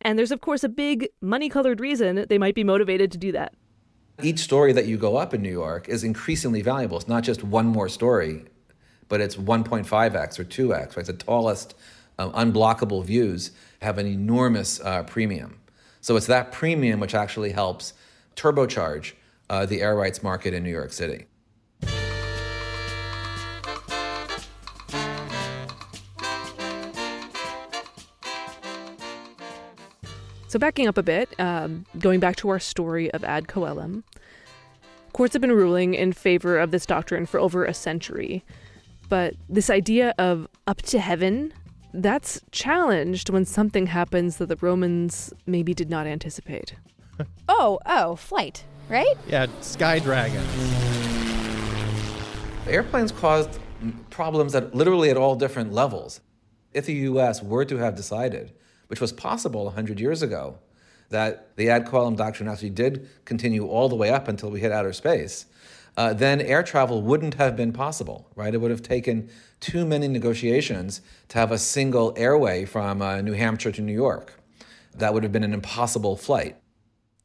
And 0.00 0.18
there's, 0.18 0.32
of 0.32 0.40
course, 0.40 0.64
a 0.64 0.68
big 0.68 1.08
money 1.20 1.48
colored 1.48 1.80
reason 1.80 2.26
they 2.28 2.38
might 2.38 2.54
be 2.54 2.64
motivated 2.64 3.12
to 3.12 3.18
do 3.18 3.32
that. 3.32 3.54
Each 4.22 4.40
story 4.40 4.72
that 4.72 4.86
you 4.86 4.98
go 4.98 5.16
up 5.16 5.32
in 5.32 5.42
New 5.42 5.50
York 5.50 5.88
is 5.88 6.04
increasingly 6.04 6.62
valuable. 6.62 6.96
It's 6.96 7.08
not 7.08 7.22
just 7.22 7.42
one 7.42 7.66
more 7.66 7.88
story, 7.88 8.44
but 9.08 9.20
it's 9.20 9.36
1.5x 9.36 10.38
or 10.38 10.44
2x. 10.44 10.96
Right? 10.96 11.06
The 11.06 11.12
tallest 11.12 11.74
um, 12.18 12.32
unblockable 12.32 13.04
views 13.04 13.52
have 13.80 13.98
an 13.98 14.06
enormous 14.06 14.80
uh, 14.80 15.04
premium. 15.04 15.58
So 16.00 16.16
it's 16.16 16.26
that 16.26 16.52
premium 16.52 17.00
which 17.00 17.14
actually 17.14 17.52
helps 17.52 17.94
turbocharge 18.36 19.12
uh, 19.48 19.66
the 19.66 19.82
air 19.82 19.94
rights 19.94 20.22
market 20.22 20.54
in 20.54 20.62
New 20.62 20.70
York 20.70 20.92
City. 20.92 21.26
So, 30.52 30.58
backing 30.58 30.86
up 30.86 30.98
a 30.98 31.02
bit, 31.02 31.30
um, 31.40 31.86
going 31.98 32.20
back 32.20 32.36
to 32.36 32.50
our 32.50 32.58
story 32.58 33.10
of 33.12 33.24
ad 33.24 33.46
coelum, 33.46 34.02
courts 35.14 35.32
have 35.32 35.40
been 35.40 35.50
ruling 35.50 35.94
in 35.94 36.12
favor 36.12 36.58
of 36.58 36.72
this 36.72 36.84
doctrine 36.84 37.24
for 37.24 37.40
over 37.40 37.64
a 37.64 37.72
century. 37.72 38.44
But 39.08 39.32
this 39.48 39.70
idea 39.70 40.12
of 40.18 40.46
up 40.66 40.82
to 40.82 40.98
heaven, 40.98 41.54
that's 41.94 42.42
challenged 42.50 43.30
when 43.30 43.46
something 43.46 43.86
happens 43.86 44.36
that 44.36 44.50
the 44.50 44.58
Romans 44.60 45.32
maybe 45.46 45.72
did 45.72 45.88
not 45.88 46.06
anticipate. 46.06 46.74
Oh, 47.48 47.78
oh, 47.86 48.16
flight, 48.16 48.62
right? 48.90 49.16
Yeah, 49.26 49.46
Sky 49.62 50.00
Dragon. 50.00 50.44
Airplanes 52.66 53.10
caused 53.10 53.58
problems 54.10 54.54
at 54.54 54.74
literally 54.74 55.08
at 55.08 55.16
all 55.16 55.34
different 55.34 55.72
levels. 55.72 56.20
If 56.74 56.84
the 56.84 56.94
US 56.94 57.42
were 57.42 57.64
to 57.64 57.78
have 57.78 57.94
decided, 57.96 58.52
which 58.92 59.00
was 59.00 59.10
possible 59.10 59.64
100 59.64 59.98
years 59.98 60.22
ago, 60.22 60.58
that 61.08 61.56
the 61.56 61.70
ad 61.70 61.86
coelum 61.86 62.14
doctrine 62.14 62.46
actually 62.46 62.68
did 62.68 63.08
continue 63.24 63.66
all 63.66 63.88
the 63.88 63.96
way 63.96 64.10
up 64.10 64.28
until 64.28 64.50
we 64.50 64.60
hit 64.60 64.70
outer 64.70 64.92
space, 64.92 65.46
uh, 65.96 66.12
then 66.12 66.42
air 66.42 66.62
travel 66.62 67.00
wouldn't 67.00 67.32
have 67.32 67.56
been 67.56 67.72
possible, 67.72 68.28
right? 68.36 68.52
It 68.52 68.58
would 68.58 68.70
have 68.70 68.82
taken 68.82 69.30
too 69.60 69.86
many 69.86 70.08
negotiations 70.08 71.00
to 71.28 71.38
have 71.38 71.50
a 71.50 71.56
single 71.56 72.12
airway 72.18 72.66
from 72.66 73.00
uh, 73.00 73.22
New 73.22 73.32
Hampshire 73.32 73.72
to 73.72 73.80
New 73.80 73.94
York. 73.94 74.38
That 74.94 75.14
would 75.14 75.22
have 75.22 75.32
been 75.32 75.42
an 75.42 75.54
impossible 75.54 76.14
flight. 76.14 76.58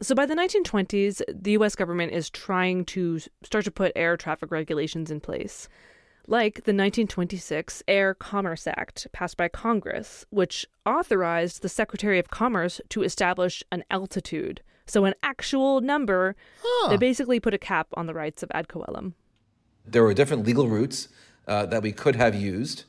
So 0.02 0.16
by 0.16 0.26
the 0.26 0.36
1920s, 0.36 1.22
the 1.28 1.52
US 1.58 1.76
government 1.76 2.14
is 2.14 2.30
trying 2.30 2.86
to 2.86 3.20
start 3.44 3.66
to 3.66 3.72
put 3.72 3.92
air 3.94 4.16
traffic 4.16 4.52
regulations 4.52 5.12
in 5.12 5.20
place, 5.20 5.68
like 6.28 6.56
the 6.56 6.74
1926 6.74 7.84
Air 7.88 8.14
Commerce 8.14 8.68
Act 8.68 9.08
passed 9.14 9.38
by 9.38 9.48
Congress, 9.48 10.26
which 10.30 10.66
authorized 10.86 11.62
the 11.62 11.70
Secretary 11.70 12.20
of 12.20 12.30
Commerce 12.30 12.82
to 12.90 13.04
establish 13.04 13.64
an 13.72 13.84
altitude, 13.90 14.62
so 14.86 15.06
an 15.06 15.14
actual 15.24 15.80
number 15.82 16.36
that 16.90 17.00
basically 17.00 17.40
put 17.40 17.54
a 17.54 17.58
cap 17.58 17.88
on 17.94 18.08
the 18.08 18.14
rights 18.14 18.44
of 18.44 18.52
ad 18.54 18.68
coelum. 18.68 19.14
There 19.86 20.04
were 20.04 20.14
different 20.14 20.46
legal 20.46 20.68
routes 20.68 21.08
uh, 21.48 21.66
that 21.68 21.82
we 21.82 21.94
could 21.94 22.18
have 22.18 22.36
used, 22.36 22.84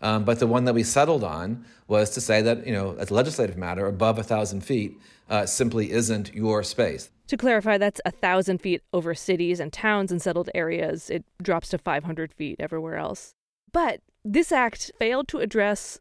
um, 0.00 0.24
but 0.24 0.38
the 0.38 0.46
one 0.46 0.64
that 0.64 0.74
we 0.74 0.84
settled 0.84 1.24
on 1.24 1.64
was 1.88 2.10
to 2.10 2.20
say 2.20 2.42
that, 2.42 2.64
you 2.64 2.72
know, 2.72 2.94
as 2.98 3.10
a 3.10 3.14
legislative 3.14 3.56
matter, 3.56 3.86
above 3.86 4.18
a 4.18 4.22
thousand 4.22 4.60
feet 4.60 4.98
uh, 5.28 5.46
simply 5.46 5.90
isn't 5.90 6.32
your 6.32 6.62
space. 6.62 7.10
To 7.28 7.36
clarify, 7.36 7.78
that's 7.78 8.00
a 8.04 8.10
thousand 8.10 8.58
feet 8.58 8.82
over 8.92 9.14
cities 9.14 9.58
and 9.58 9.72
towns 9.72 10.12
and 10.12 10.20
settled 10.20 10.50
areas. 10.54 11.08
It 11.08 11.24
drops 11.42 11.68
to 11.70 11.78
500 11.78 12.32
feet 12.34 12.56
everywhere 12.58 12.96
else. 12.96 13.34
But 13.72 14.00
this 14.24 14.52
act 14.52 14.92
failed 14.98 15.28
to 15.28 15.38
address 15.38 16.00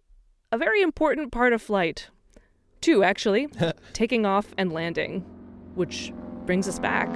a 0.52 0.58
very 0.58 0.82
important 0.82 1.32
part 1.32 1.54
of 1.54 1.62
flight. 1.62 2.10
Two, 2.82 3.04
actually 3.04 3.48
taking 3.94 4.26
off 4.26 4.54
and 4.58 4.74
landing, 4.74 5.22
which 5.76 6.12
brings 6.46 6.68
us 6.68 6.78
back 6.78 7.08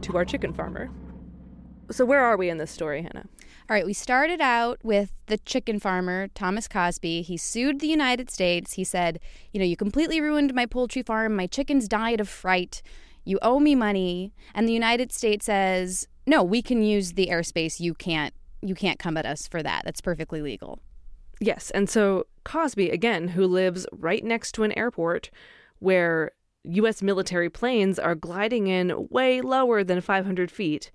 to 0.00 0.16
our 0.16 0.24
chicken 0.24 0.54
farmer. 0.54 0.90
So, 1.90 2.04
where 2.04 2.24
are 2.24 2.36
we 2.36 2.48
in 2.48 2.58
this 2.58 2.70
story, 2.70 3.02
Hannah? 3.02 3.26
All 3.68 3.74
right, 3.74 3.84
we 3.84 3.94
started 3.94 4.40
out 4.40 4.78
with 4.84 5.12
the 5.26 5.38
chicken 5.38 5.80
farmer, 5.80 6.28
Thomas 6.28 6.68
Causby. 6.68 7.22
He 7.22 7.36
sued 7.36 7.80
the 7.80 7.88
United 7.88 8.30
States. 8.30 8.74
He 8.74 8.84
said, 8.84 9.18
You 9.52 9.58
know, 9.58 9.66
you 9.66 9.76
completely 9.76 10.20
ruined 10.20 10.54
my 10.54 10.66
poultry 10.66 11.02
farm. 11.02 11.34
My 11.34 11.48
chickens 11.48 11.88
died 11.88 12.20
of 12.20 12.28
fright. 12.28 12.80
You 13.24 13.40
owe 13.42 13.58
me 13.58 13.74
money. 13.74 14.32
And 14.54 14.68
the 14.68 14.72
United 14.72 15.10
States 15.10 15.46
says, 15.46 16.06
No, 16.28 16.44
we 16.44 16.62
can 16.62 16.84
use 16.84 17.14
the 17.14 17.26
airspace. 17.26 17.80
You 17.80 17.92
can't. 17.92 18.32
You 18.62 18.76
can't 18.76 19.00
come 19.00 19.16
at 19.16 19.26
us 19.26 19.48
for 19.48 19.64
that. 19.64 19.82
That's 19.84 20.00
perfectly 20.00 20.42
legal. 20.42 20.78
Yes, 21.40 21.72
and 21.72 21.90
so 21.90 22.26
Causby, 22.44 22.92
again, 22.92 23.28
who 23.28 23.46
lives 23.46 23.84
right 23.90 24.22
next 24.22 24.52
to 24.52 24.62
an 24.62 24.72
airport 24.78 25.30
where 25.80 26.30
U.S. 26.62 27.02
military 27.02 27.50
planes 27.50 27.98
are 27.98 28.14
gliding 28.14 28.68
in 28.68 29.08
way 29.10 29.40
lower 29.40 29.82
than 29.82 30.00
500 30.00 30.52
feet. 30.52 30.92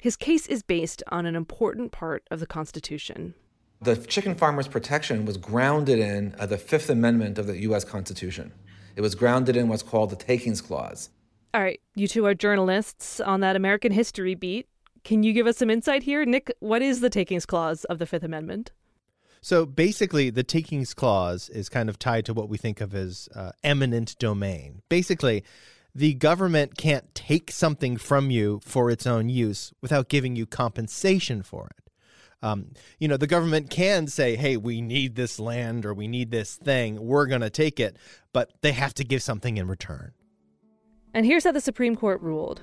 His 0.00 0.16
case 0.16 0.46
is 0.46 0.62
based 0.62 1.02
on 1.08 1.26
an 1.26 1.36
important 1.36 1.92
part 1.92 2.24
of 2.30 2.40
the 2.40 2.46
Constitution. 2.46 3.34
The 3.82 3.96
chicken 3.96 4.34
farmers' 4.34 4.68
protection 4.68 5.26
was 5.26 5.36
grounded 5.36 5.98
in 5.98 6.34
uh, 6.38 6.46
the 6.46 6.58
Fifth 6.58 6.90
Amendment 6.90 7.38
of 7.38 7.46
the 7.46 7.58
U.S. 7.62 7.84
Constitution. 7.84 8.52
It 8.96 9.02
was 9.02 9.14
grounded 9.14 9.56
in 9.56 9.68
what's 9.68 9.82
called 9.82 10.10
the 10.10 10.16
Takings 10.16 10.60
Clause. 10.60 11.10
All 11.52 11.62
right, 11.62 11.80
you 11.94 12.08
two 12.08 12.26
are 12.26 12.34
journalists 12.34 13.20
on 13.20 13.40
that 13.40 13.56
American 13.56 13.92
history 13.92 14.34
beat. 14.34 14.66
Can 15.04 15.22
you 15.22 15.32
give 15.32 15.46
us 15.46 15.58
some 15.58 15.70
insight 15.70 16.02
here? 16.02 16.24
Nick, 16.24 16.52
what 16.60 16.82
is 16.82 17.00
the 17.00 17.10
Takings 17.10 17.46
Clause 17.46 17.84
of 17.84 17.98
the 17.98 18.06
Fifth 18.06 18.22
Amendment? 18.22 18.72
So 19.42 19.64
basically, 19.64 20.28
the 20.28 20.42
takings 20.42 20.92
clause 20.92 21.48
is 21.48 21.70
kind 21.70 21.88
of 21.88 21.98
tied 21.98 22.26
to 22.26 22.34
what 22.34 22.50
we 22.50 22.58
think 22.58 22.82
of 22.82 22.94
as 22.94 23.28
uh, 23.34 23.52
eminent 23.64 24.18
domain. 24.18 24.82
Basically, 24.90 25.44
the 25.94 26.14
government 26.14 26.76
can't 26.76 27.14
take 27.14 27.50
something 27.50 27.96
from 27.96 28.30
you 28.30 28.60
for 28.64 28.90
its 28.90 29.06
own 29.06 29.28
use 29.28 29.72
without 29.80 30.08
giving 30.08 30.36
you 30.36 30.46
compensation 30.46 31.42
for 31.42 31.66
it. 31.66 31.90
Um, 32.42 32.72
you 32.98 33.06
know, 33.06 33.16
the 33.16 33.26
government 33.26 33.68
can 33.68 34.06
say, 34.06 34.36
hey, 34.36 34.56
we 34.56 34.80
need 34.80 35.14
this 35.14 35.38
land 35.38 35.84
or 35.84 35.92
we 35.92 36.08
need 36.08 36.30
this 36.30 36.56
thing, 36.56 37.06
we're 37.06 37.26
going 37.26 37.42
to 37.42 37.50
take 37.50 37.78
it, 37.78 37.96
but 38.32 38.52
they 38.62 38.72
have 38.72 38.94
to 38.94 39.04
give 39.04 39.22
something 39.22 39.56
in 39.58 39.68
return. 39.68 40.12
And 41.12 41.26
here's 41.26 41.44
how 41.44 41.52
the 41.52 41.60
Supreme 41.60 41.96
Court 41.96 42.20
ruled 42.22 42.62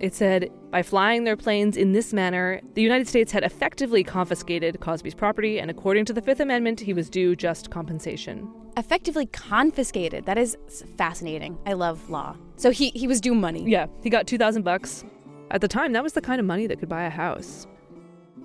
it 0.00 0.14
said, 0.14 0.50
by 0.70 0.82
flying 0.82 1.24
their 1.24 1.36
planes 1.36 1.76
in 1.76 1.92
this 1.92 2.14
manner, 2.14 2.62
the 2.72 2.80
United 2.80 3.06
States 3.06 3.32
had 3.32 3.44
effectively 3.44 4.02
confiscated 4.02 4.80
Causby's 4.80 5.14
property, 5.14 5.60
and 5.60 5.70
according 5.70 6.06
to 6.06 6.14
the 6.14 6.22
Fifth 6.22 6.40
Amendment, 6.40 6.80
he 6.80 6.94
was 6.94 7.10
due 7.10 7.36
just 7.36 7.70
compensation. 7.70 8.50
Effectively 8.78 9.26
confiscated. 9.26 10.24
That 10.24 10.38
is 10.38 10.56
fascinating. 10.96 11.58
I 11.66 11.74
love 11.74 12.08
law. 12.08 12.34
So 12.60 12.70
he, 12.70 12.90
he 12.90 13.06
was 13.08 13.22
due 13.22 13.34
money. 13.34 13.64
Yeah, 13.66 13.86
he 14.02 14.10
got 14.10 14.26
2000 14.26 14.62
bucks. 14.64 15.02
At 15.50 15.62
the 15.62 15.66
time, 15.66 15.92
that 15.94 16.02
was 16.02 16.12
the 16.12 16.20
kind 16.20 16.38
of 16.38 16.44
money 16.44 16.66
that 16.66 16.78
could 16.78 16.90
buy 16.90 17.04
a 17.04 17.10
house. 17.10 17.66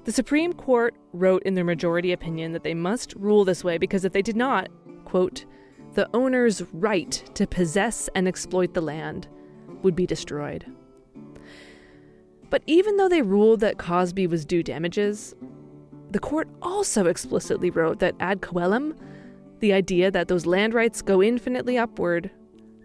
The 0.06 0.14
Supreme 0.14 0.54
Court 0.54 0.96
wrote 1.12 1.44
in 1.44 1.54
their 1.54 1.66
majority 1.66 2.14
opinion 2.14 2.54
that 2.54 2.64
they 2.64 2.74
must 2.74 3.14
rule 3.16 3.44
this 3.44 3.62
way 3.62 3.78
because 3.78 4.06
if 4.06 4.14
they 4.14 4.22
did 4.22 4.38
not, 4.38 4.70
quote, 5.04 5.44
the 5.96 6.10
owner's 6.14 6.62
right 6.72 7.12
to 7.34 7.46
possess 7.46 8.10
and 8.16 8.26
exploit 8.26 8.74
the 8.74 8.80
land 8.80 9.28
would 9.84 9.98
be 9.98 10.06
destroyed. 10.08 10.66
But 12.50 12.64
even 12.68 12.96
though 12.96 13.10
they 13.10 13.22
ruled 13.22 13.60
that 13.60 13.80
Causby 13.80 14.28
was 14.28 14.46
due 14.46 14.64
damages, 14.64 15.36
the 16.12 16.20
court 16.20 16.48
also 16.62 17.08
explicitly 17.08 17.70
wrote 17.70 18.00
that 18.00 18.16
ad 18.22 18.42
coelum, 18.42 18.96
the 19.60 19.74
idea 19.74 20.10
that 20.10 20.30
those 20.30 20.46
land 20.46 20.74
rights 20.74 21.02
go 21.02 21.22
infinitely 21.22 21.78
upward, 21.78 22.32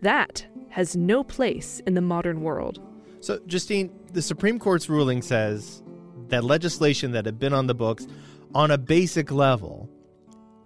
that 0.03 0.45
has 0.71 0.97
no 0.97 1.23
place 1.23 1.81
in 1.87 1.95
the 1.95 2.01
modern 2.01 2.43
world. 2.43 2.81
So, 3.21 3.39
Justine, 3.47 3.91
the 4.13 4.23
Supreme 4.23 4.59
Court's 4.59 4.89
ruling 4.89 5.21
says 5.21 5.83
that 6.29 6.45
legislation 6.45 7.13
that 7.13 7.27
had 7.27 7.39
been 7.39 7.53
on 7.53 7.67
the 7.67 7.75
books 7.75 8.07
on 8.55 8.71
a 8.71 8.79
basic 8.79 9.31
level, 9.31 9.89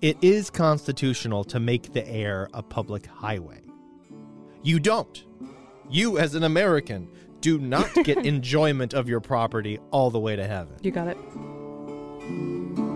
it 0.01 0.17
is 0.23 0.51
constitutional 0.51 1.45
to 1.45 1.59
make 1.59 1.93
the 1.93 2.07
air 2.09 2.49
a 2.55 2.63
public 2.63 3.07
highway. 3.07 3.61
You 4.63 4.79
don't. 4.79 5.25
You, 5.91 6.19
as 6.19 6.35
an 6.35 6.45
American, 6.45 7.09
do 7.41 7.59
not 7.59 7.93
get 8.05 8.19
enjoyment 8.27 8.95
of 8.95 9.09
your 9.09 9.21
property 9.21 9.79
all 9.91 10.11
the 10.11 10.21
way 10.21 10.37
to 10.37 10.47
heaven. 10.47 10.77
You 10.83 10.91
got 10.91 11.09
it. 11.09 12.94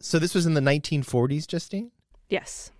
So 0.00 0.18
this 0.18 0.34
was 0.34 0.46
in 0.46 0.54
the 0.54 0.60
1940s, 0.60 1.46
Justine? 1.46 1.90
Yes. 2.28 2.72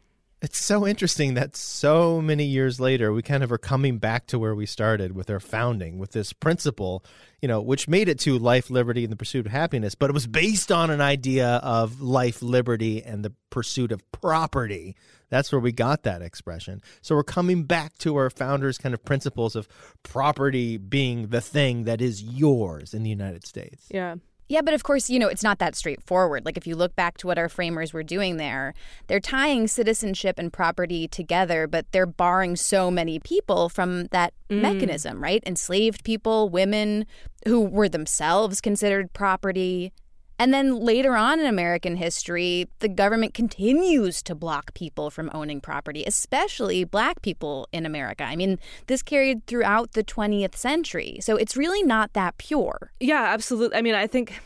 It's 0.43 0.59
so 0.59 0.87
interesting 0.87 1.35
that 1.35 1.55
so 1.55 2.23
many 2.23 2.47
years 2.47 2.81
later, 2.81 3.13
we 3.13 3.21
kind 3.21 3.45
of 3.45 3.53
are 3.53 3.59
coming 3.59 3.99
back 3.99 4.27
to 4.29 4.39
where 4.39 4.55
we 4.55 4.65
started 4.65 5.15
with 5.15 5.29
our 5.29 5.39
founding, 5.39 5.99
with 5.99 6.13
this 6.13 6.33
principle, 6.33 7.05
you 7.43 7.49
know, 7.49 7.61
which 7.61 7.89
made 7.89 8.09
it 8.09 8.19
to 8.21 8.39
life, 8.39 8.71
liberty, 8.71 9.05
and 9.05 9.13
the 9.13 9.17
pursuit 9.17 9.45
of 9.45 9.53
happiness, 9.53 9.95
but 9.95 10.09
it 10.09 10.15
was 10.15 10.27
based 10.27 10.73
on 10.73 10.89
an 10.89 11.03
idea 11.03 11.57
of 11.57 12.01
life, 12.01 12.41
liberty, 12.41 13.03
and 13.03 13.23
the 13.23 13.35
pursuit 13.51 13.93
of 13.93 14.01
property. 14.13 14.97
That's 15.29 15.53
where 15.53 15.61
we 15.61 15.73
got 15.73 16.05
that 16.05 16.23
expression. 16.23 16.81
So 17.03 17.15
we're 17.15 17.23
coming 17.23 17.65
back 17.65 17.99
to 17.99 18.17
our 18.17 18.31
founders' 18.31 18.79
kind 18.79 18.95
of 18.95 19.05
principles 19.05 19.55
of 19.55 19.69
property 20.03 20.79
being 20.79 21.27
the 21.27 21.43
thing 21.43 21.85
that 21.85 22.01
is 22.01 22.23
yours 22.23 22.95
in 22.95 23.03
the 23.03 23.11
United 23.11 23.47
States. 23.47 23.85
Yeah. 23.91 24.17
Yeah, 24.51 24.63
but 24.63 24.75
of 24.75 24.83
course, 24.83 25.09
you 25.09 25.21
know, 25.21 25.29
it's 25.29 25.45
not 25.45 25.61
that 25.61 25.77
straightforward. 25.77 26.45
Like, 26.45 26.57
if 26.57 26.67
you 26.67 26.75
look 26.75 26.97
back 26.97 27.17
to 27.19 27.29
what 27.29 27.39
our 27.39 27.49
framers 27.49 27.93
were 27.93 28.03
doing 28.03 28.37
there, 28.37 28.75
they're 29.07 29.21
tying 29.21 29.69
citizenship 29.69 30.41
and 30.41 30.53
property 30.53 31.07
together, 31.07 31.69
but 31.69 31.87
they're 31.93 32.05
barring 32.05 32.57
so 32.57 32.91
many 32.91 33.21
people 33.21 33.69
from 33.69 34.07
that 34.07 34.35
Mm. 34.51 34.63
mechanism, 34.63 35.23
right? 35.23 35.41
Enslaved 35.47 36.03
people, 36.03 36.49
women 36.49 37.07
who 37.47 37.61
were 37.61 37.89
themselves 37.89 38.61
considered 38.61 39.13
property. 39.13 39.93
And 40.41 40.55
then 40.55 40.81
later 40.81 41.17
on 41.17 41.39
in 41.39 41.45
American 41.45 41.97
history, 41.97 42.67
the 42.79 42.89
government 42.89 43.35
continues 43.35 44.23
to 44.23 44.35
block 44.35 44.73
people 44.73 45.11
from 45.11 45.31
owning 45.35 45.61
property, 45.61 46.03
especially 46.07 46.83
black 46.85 47.21
people 47.21 47.69
in 47.73 47.85
America. 47.85 48.25
I 48.25 48.37
mean, 48.37 48.59
this 48.87 49.03
carried 49.03 49.47
throughout 49.47 49.93
the 49.93 50.03
20th 50.03 50.57
century. 50.57 51.19
So 51.21 51.37
it's 51.37 51.59
really 51.59 51.83
not 51.83 52.15
that 52.15 52.39
pure. 52.39 52.91
Yeah, 53.01 53.23
absolutely. 53.23 53.77
I 53.77 53.83
mean, 53.83 53.95
I 53.95 54.07
think 54.07 54.41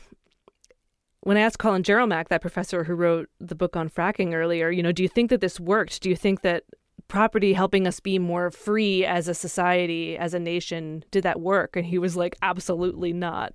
when 1.20 1.36
I 1.36 1.42
asked 1.42 1.60
Colin 1.60 1.84
Jerolmack, 1.84 2.26
that 2.26 2.40
professor 2.40 2.82
who 2.82 2.94
wrote 2.94 3.28
the 3.38 3.54
book 3.54 3.76
on 3.76 3.88
fracking 3.88 4.34
earlier, 4.34 4.70
you 4.70 4.82
know, 4.82 4.90
do 4.90 5.04
you 5.04 5.08
think 5.08 5.30
that 5.30 5.40
this 5.40 5.60
worked? 5.60 6.02
Do 6.02 6.10
you 6.10 6.16
think 6.16 6.42
that 6.42 6.64
property 7.08 7.52
helping 7.52 7.86
us 7.86 8.00
be 8.00 8.18
more 8.18 8.50
free 8.50 9.04
as 9.04 9.28
a 9.28 9.34
society, 9.34 10.16
as 10.16 10.34
a 10.34 10.38
nation, 10.38 11.04
did 11.10 11.22
that 11.24 11.40
work? 11.40 11.76
And 11.76 11.86
he 11.86 11.98
was 11.98 12.16
like, 12.16 12.36
absolutely 12.42 13.12
not. 13.12 13.52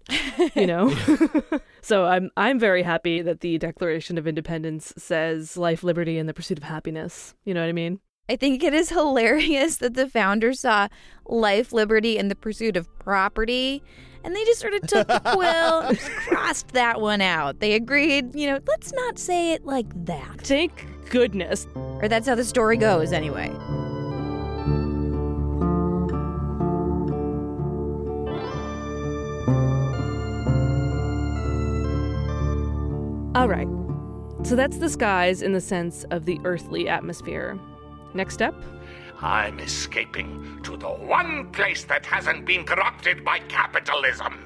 You 0.55 0.67
know? 0.67 0.95
so 1.81 2.05
I'm 2.05 2.29
I'm 2.37 2.59
very 2.59 2.83
happy 2.83 3.21
that 3.21 3.41
the 3.41 3.57
Declaration 3.57 4.17
of 4.17 4.27
Independence 4.27 4.93
says 4.97 5.57
life, 5.57 5.83
liberty, 5.83 6.17
and 6.17 6.29
the 6.29 6.33
pursuit 6.33 6.57
of 6.57 6.63
happiness. 6.63 7.35
You 7.43 7.53
know 7.53 7.61
what 7.61 7.69
I 7.69 7.73
mean? 7.73 7.99
I 8.29 8.35
think 8.35 8.63
it 8.63 8.75
is 8.75 8.89
hilarious 8.89 9.77
that 9.77 9.95
the 9.95 10.07
founders 10.07 10.59
saw 10.59 10.87
life, 11.25 11.73
liberty, 11.73 12.17
and 12.19 12.29
the 12.29 12.35
pursuit 12.35 12.77
of 12.77 12.87
property. 12.99 13.81
And 14.23 14.35
they 14.35 14.45
just 14.45 14.59
sort 14.59 14.73
of 14.73 14.81
took 14.81 15.07
the 15.07 15.19
quill 15.33 15.79
and 15.79 15.99
crossed 15.99 16.69
that 16.69 17.01
one 17.01 17.21
out. 17.21 17.59
They 17.59 17.73
agreed, 17.73 18.35
you 18.35 18.47
know, 18.47 18.59
let's 18.67 18.93
not 18.93 19.17
say 19.17 19.53
it 19.53 19.65
like 19.65 19.87
that. 20.05 20.41
Thank 20.41 20.85
goodness. 21.09 21.67
Or 21.75 22.07
that's 22.07 22.27
how 22.27 22.35
the 22.35 22.45
story 22.45 22.77
goes, 22.77 23.11
anyway. 23.11 23.49
All 33.35 33.47
right. 33.47 33.67
So 34.43 34.55
that's 34.55 34.77
the 34.77 34.89
skies 34.89 35.41
in 35.41 35.53
the 35.53 35.61
sense 35.61 36.03
of 36.11 36.25
the 36.25 36.39
earthly 36.43 36.89
atmosphere. 36.89 37.59
Next 38.13 38.33
step? 38.33 38.55
I'm 39.21 39.59
escaping 39.59 40.61
to 40.63 40.77
the 40.77 40.89
one 40.89 41.51
place 41.51 41.83
that 41.85 42.05
hasn't 42.05 42.45
been 42.45 42.63
corrupted 42.63 43.23
by 43.23 43.39
capitalism. 43.39 44.39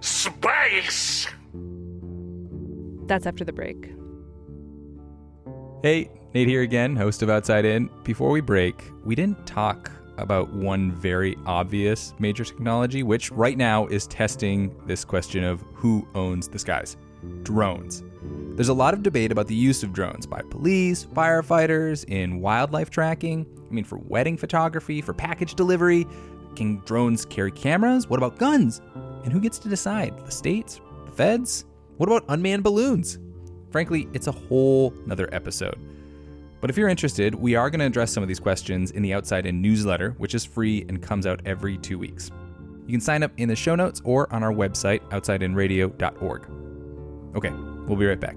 Space! 0.00 1.26
That's 3.06 3.26
after 3.26 3.44
the 3.44 3.52
break. 3.52 3.92
Hey, 5.82 6.10
Nate 6.32 6.48
here 6.48 6.62
again, 6.62 6.96
host 6.96 7.22
of 7.22 7.28
Outside 7.28 7.64
In. 7.64 7.90
Before 8.04 8.30
we 8.30 8.40
break, 8.40 8.90
we 9.04 9.14
didn't 9.14 9.46
talk 9.46 9.90
about 10.16 10.52
one 10.52 10.92
very 10.92 11.36
obvious 11.44 12.14
major 12.18 12.44
technology, 12.44 13.02
which 13.02 13.30
right 13.30 13.58
now 13.58 13.86
is 13.88 14.06
testing 14.06 14.74
this 14.86 15.04
question 15.04 15.44
of 15.44 15.62
who 15.74 16.06
owns 16.14 16.48
the 16.48 16.58
skies 16.58 16.96
drones. 17.42 18.02
There's 18.54 18.68
a 18.68 18.74
lot 18.74 18.94
of 18.94 19.02
debate 19.02 19.32
about 19.32 19.46
the 19.46 19.54
use 19.54 19.82
of 19.82 19.92
drones 19.92 20.26
by 20.26 20.42
police, 20.42 21.04
firefighters, 21.04 22.04
in 22.08 22.40
wildlife 22.40 22.90
tracking. 22.90 23.46
I 23.68 23.74
mean, 23.74 23.84
for 23.84 23.98
wedding 23.98 24.36
photography, 24.36 25.00
for 25.00 25.12
package 25.12 25.54
delivery. 25.54 26.06
Can 26.54 26.80
drones 26.84 27.24
carry 27.24 27.50
cameras? 27.50 28.08
What 28.08 28.18
about 28.18 28.38
guns? 28.38 28.80
And 29.24 29.32
who 29.32 29.40
gets 29.40 29.58
to 29.60 29.68
decide? 29.68 30.14
The 30.24 30.30
states? 30.30 30.80
The 31.06 31.12
feds? 31.12 31.64
What 31.96 32.08
about 32.08 32.24
unmanned 32.28 32.64
balloons? 32.64 33.18
Frankly, 33.70 34.08
it's 34.12 34.26
a 34.26 34.32
whole 34.32 34.92
nother 35.06 35.28
episode. 35.32 35.78
But 36.60 36.70
if 36.70 36.76
you're 36.76 36.88
interested, 36.88 37.34
we 37.34 37.54
are 37.56 37.70
going 37.70 37.80
to 37.80 37.86
address 37.86 38.12
some 38.12 38.22
of 38.22 38.28
these 38.28 38.40
questions 38.40 38.90
in 38.92 39.02
the 39.02 39.12
Outside 39.12 39.46
In 39.46 39.60
newsletter, 39.60 40.14
which 40.18 40.34
is 40.34 40.44
free 40.44 40.84
and 40.88 41.02
comes 41.02 41.26
out 41.26 41.40
every 41.44 41.76
two 41.78 41.98
weeks. 41.98 42.30
You 42.86 42.92
can 42.92 43.00
sign 43.00 43.22
up 43.22 43.32
in 43.36 43.48
the 43.48 43.56
show 43.56 43.74
notes 43.74 44.00
or 44.04 44.32
on 44.32 44.42
our 44.42 44.52
website, 44.52 45.00
outsideinradio.org. 45.10 46.46
Okay, 47.36 47.50
we'll 47.86 47.96
be 47.96 48.06
right 48.06 48.20
back. 48.20 48.36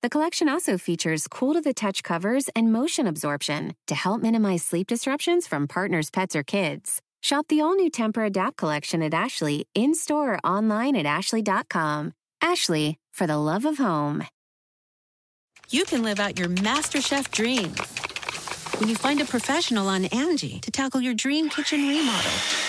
The 0.00 0.08
collection 0.08 0.48
also 0.48 0.78
features 0.78 1.26
cool 1.26 1.54
to 1.54 1.60
the 1.60 1.74
touch 1.74 2.04
covers 2.04 2.48
and 2.54 2.72
motion 2.72 3.08
absorption 3.08 3.74
to 3.88 3.96
help 3.96 4.22
minimize 4.22 4.62
sleep 4.64 4.86
disruptions 4.86 5.48
from 5.48 5.66
partners, 5.66 6.08
pets, 6.08 6.36
or 6.36 6.44
kids. 6.44 7.02
Shop 7.20 7.46
the 7.48 7.60
all 7.60 7.74
new 7.74 7.90
Tempur 7.90 8.26
Adapt 8.26 8.56
collection 8.56 9.02
at 9.02 9.12
Ashley 9.12 9.66
in 9.74 9.96
store 9.96 10.34
or 10.34 10.38
online 10.46 10.94
at 10.94 11.04
Ashley.com. 11.04 12.12
Ashley, 12.40 12.96
for 13.12 13.26
the 13.26 13.36
love 13.36 13.64
of 13.64 13.78
home. 13.78 14.24
You 15.68 15.84
can 15.84 16.04
live 16.04 16.20
out 16.20 16.38
your 16.38 16.48
MasterChef 16.48 17.32
dreams 17.32 17.80
when 18.78 18.88
you 18.88 18.94
find 18.94 19.20
a 19.20 19.24
professional 19.24 19.88
on 19.88 20.04
Angie 20.04 20.60
to 20.60 20.70
tackle 20.70 21.00
your 21.00 21.14
dream 21.14 21.48
kitchen 21.48 21.88
remodel. 21.88 22.67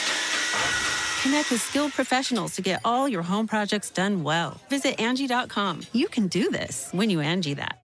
Connect 1.22 1.52
with 1.52 1.62
skilled 1.62 1.92
professionals 1.92 2.54
to 2.56 2.62
get 2.62 2.80
all 2.86 3.10
your 3.10 3.24
home 3.24 3.46
projects 3.46 3.90
done 3.90 4.24
well. 4.24 4.60
Visit 4.70 5.00
Angie.com. 5.00 5.82
You 5.92 6.08
can 6.08 6.28
do 6.28 6.50
this 6.50 6.90
when 6.94 7.10
you 7.10 7.20
Angie 7.20 7.56
that. 7.56 7.82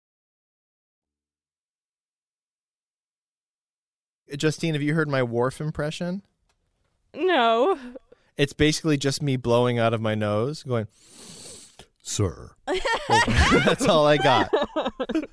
Justine, 4.38 4.74
have 4.74 4.82
you 4.82 4.94
heard 4.94 5.10
my 5.10 5.22
Worf 5.22 5.62
impression? 5.62 6.22
No. 7.14 7.78
It's 8.38 8.54
basically 8.54 8.98
just 8.98 9.22
me 9.22 9.38
blowing 9.38 9.80
out 9.80 9.94
of 9.94 10.02
my 10.02 10.16
nose, 10.16 10.64
going, 10.64 10.88
Sir. 12.02 12.52
That's 13.66 13.88
all 13.88 14.06
I 14.08 14.18
got. 14.18 14.50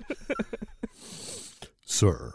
Sir. 1.84 2.34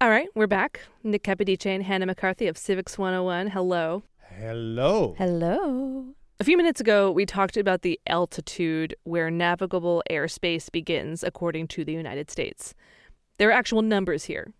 All 0.00 0.10
right, 0.10 0.28
we're 0.34 0.46
back. 0.46 0.80
Nick 1.02 1.24
Capodice 1.24 1.66
and 1.66 1.82
Hannah 1.82 2.06
McCarthy 2.06 2.46
of 2.46 2.56
Civics 2.56 2.96
101. 2.98 3.48
Hello. 3.48 4.02
Hello. 4.38 5.16
Hello. 5.18 6.14
A 6.38 6.44
few 6.44 6.56
minutes 6.56 6.80
ago, 6.80 7.10
we 7.10 7.26
talked 7.26 7.56
about 7.56 7.82
the 7.82 7.98
altitude 8.06 8.94
where 9.02 9.32
navigable 9.32 10.00
airspace 10.08 10.70
begins 10.70 11.24
according 11.24 11.66
to 11.68 11.84
the 11.84 11.92
United 11.92 12.30
States. 12.30 12.72
There 13.38 13.48
are 13.48 13.52
actual 13.52 13.82
numbers 13.82 14.26
here. 14.26 14.52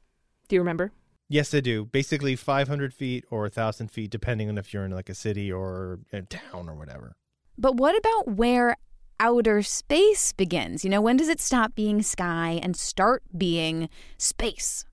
Do 0.49 0.57
you 0.57 0.61
remember? 0.61 0.91
Yes, 1.29 1.55
I 1.55 1.61
do. 1.61 1.85
Basically, 1.85 2.35
500 2.35 2.93
feet 2.93 3.25
or 3.31 3.43
1,000 3.43 3.88
feet, 3.93 4.11
depending 4.11 4.49
on 4.49 4.59
if 4.59 4.75
you're 4.75 4.85
in 4.85 4.91
like 4.91 5.09
a 5.09 5.14
city 5.14 5.53
or 5.53 6.01
a 6.12 6.23
town 6.23 6.69
or 6.69 6.75
whatever. 6.75 7.14
But 7.57 7.77
what 7.77 7.97
about 7.97 8.37
where 8.37 8.77
outer 9.21 9.62
space 9.62 10.33
begins? 10.33 10.83
You 10.83 10.91
know, 10.91 11.01
when 11.01 11.17
does 11.17 11.29
it 11.29 11.41
stop 11.41 11.77
being 11.77 12.03
sky 12.03 12.59
and 12.64 12.77
start 12.77 13.23
being 13.37 13.88
space? 14.17 14.85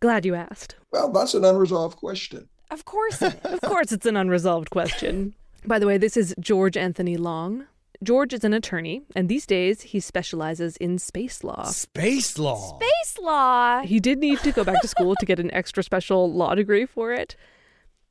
Glad 0.00 0.26
you 0.26 0.34
asked. 0.34 0.76
Well, 0.92 1.10
that's 1.10 1.32
an 1.32 1.46
unresolved 1.46 1.96
question. 1.96 2.50
Of 2.74 2.84
course 2.84 3.22
it 3.22 3.34
is. 3.44 3.52
Of 3.52 3.60
course, 3.60 3.92
it's 3.92 4.04
an 4.04 4.16
unresolved 4.16 4.70
question. 4.70 5.34
By 5.64 5.78
the 5.78 5.86
way, 5.86 5.96
this 5.96 6.16
is 6.16 6.34
George 6.40 6.76
Anthony 6.76 7.16
Long. 7.16 7.66
George 8.02 8.32
is 8.34 8.42
an 8.42 8.52
attorney, 8.52 9.02
and 9.14 9.28
these 9.28 9.46
days 9.46 9.82
he 9.82 10.00
specializes 10.00 10.76
in 10.78 10.98
space 10.98 11.44
law. 11.44 11.62
Space 11.66 12.36
law. 12.36 12.80
Space 12.80 13.18
law. 13.20 13.82
He 13.82 14.00
did 14.00 14.18
need 14.18 14.40
to 14.40 14.50
go 14.50 14.64
back 14.64 14.82
to 14.82 14.88
school 14.88 15.14
to 15.20 15.24
get 15.24 15.38
an 15.38 15.52
extra 15.52 15.84
special 15.84 16.32
law 16.32 16.56
degree 16.56 16.84
for 16.84 17.12
it. 17.12 17.36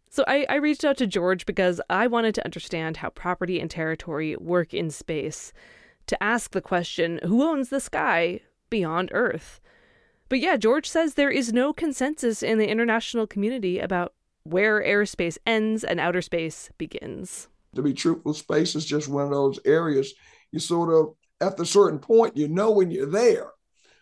So 0.10 0.23
I, 0.28 0.45
I 0.47 0.56
reached 0.56 0.86
out 0.86 0.95
to 0.97 1.08
George 1.08 1.45
because 1.45 1.82
I 1.89 2.08
wanted 2.08 2.34
to 2.36 2.45
understand 2.45 2.97
how 2.97 3.10
property 3.10 3.60
and 3.60 3.69
territory 3.69 4.38
work 4.38 4.73
in 4.73 4.89
space, 4.89 5.52
to 6.08 6.23
ask 6.23 6.52
the 6.52 6.62
question 6.62 7.19
who 7.23 7.43
owns 7.43 7.67
the 7.67 7.82
sky 7.82 8.39
beyond 8.69 9.10
Earth? 9.12 9.60
But 10.30 10.39
yeah, 10.39 10.56
George 10.56 10.89
says 10.89 11.13
there 11.13 11.30
is 11.30 11.52
no 11.52 11.73
consensus 11.73 12.41
in 12.41 12.58
the 12.58 12.69
international 12.69 13.28
community 13.28 13.80
about 13.80 14.13
where 14.43 14.84
airspace 14.84 15.38
ends 15.45 15.84
and 15.84 15.99
outer 15.99 16.21
space 16.21 16.69
begins. 16.77 17.47
To 17.75 17.82
be 17.82 17.93
truthful, 17.93 18.34
space 18.34 18.75
is 18.75 18.86
just 18.86 19.08
one 19.08 19.23
of 19.23 19.32
those 19.32 19.60
areas 19.65 20.13
you 20.51 20.60
sort 20.60 20.93
of, 20.93 21.15
after 21.41 21.63
a 21.63 21.65
certain 21.65 21.99
point, 21.99 22.38
you 22.38 22.47
know 22.47 22.71
when 22.71 22.91
you're 22.91 23.08
there. 23.08 23.51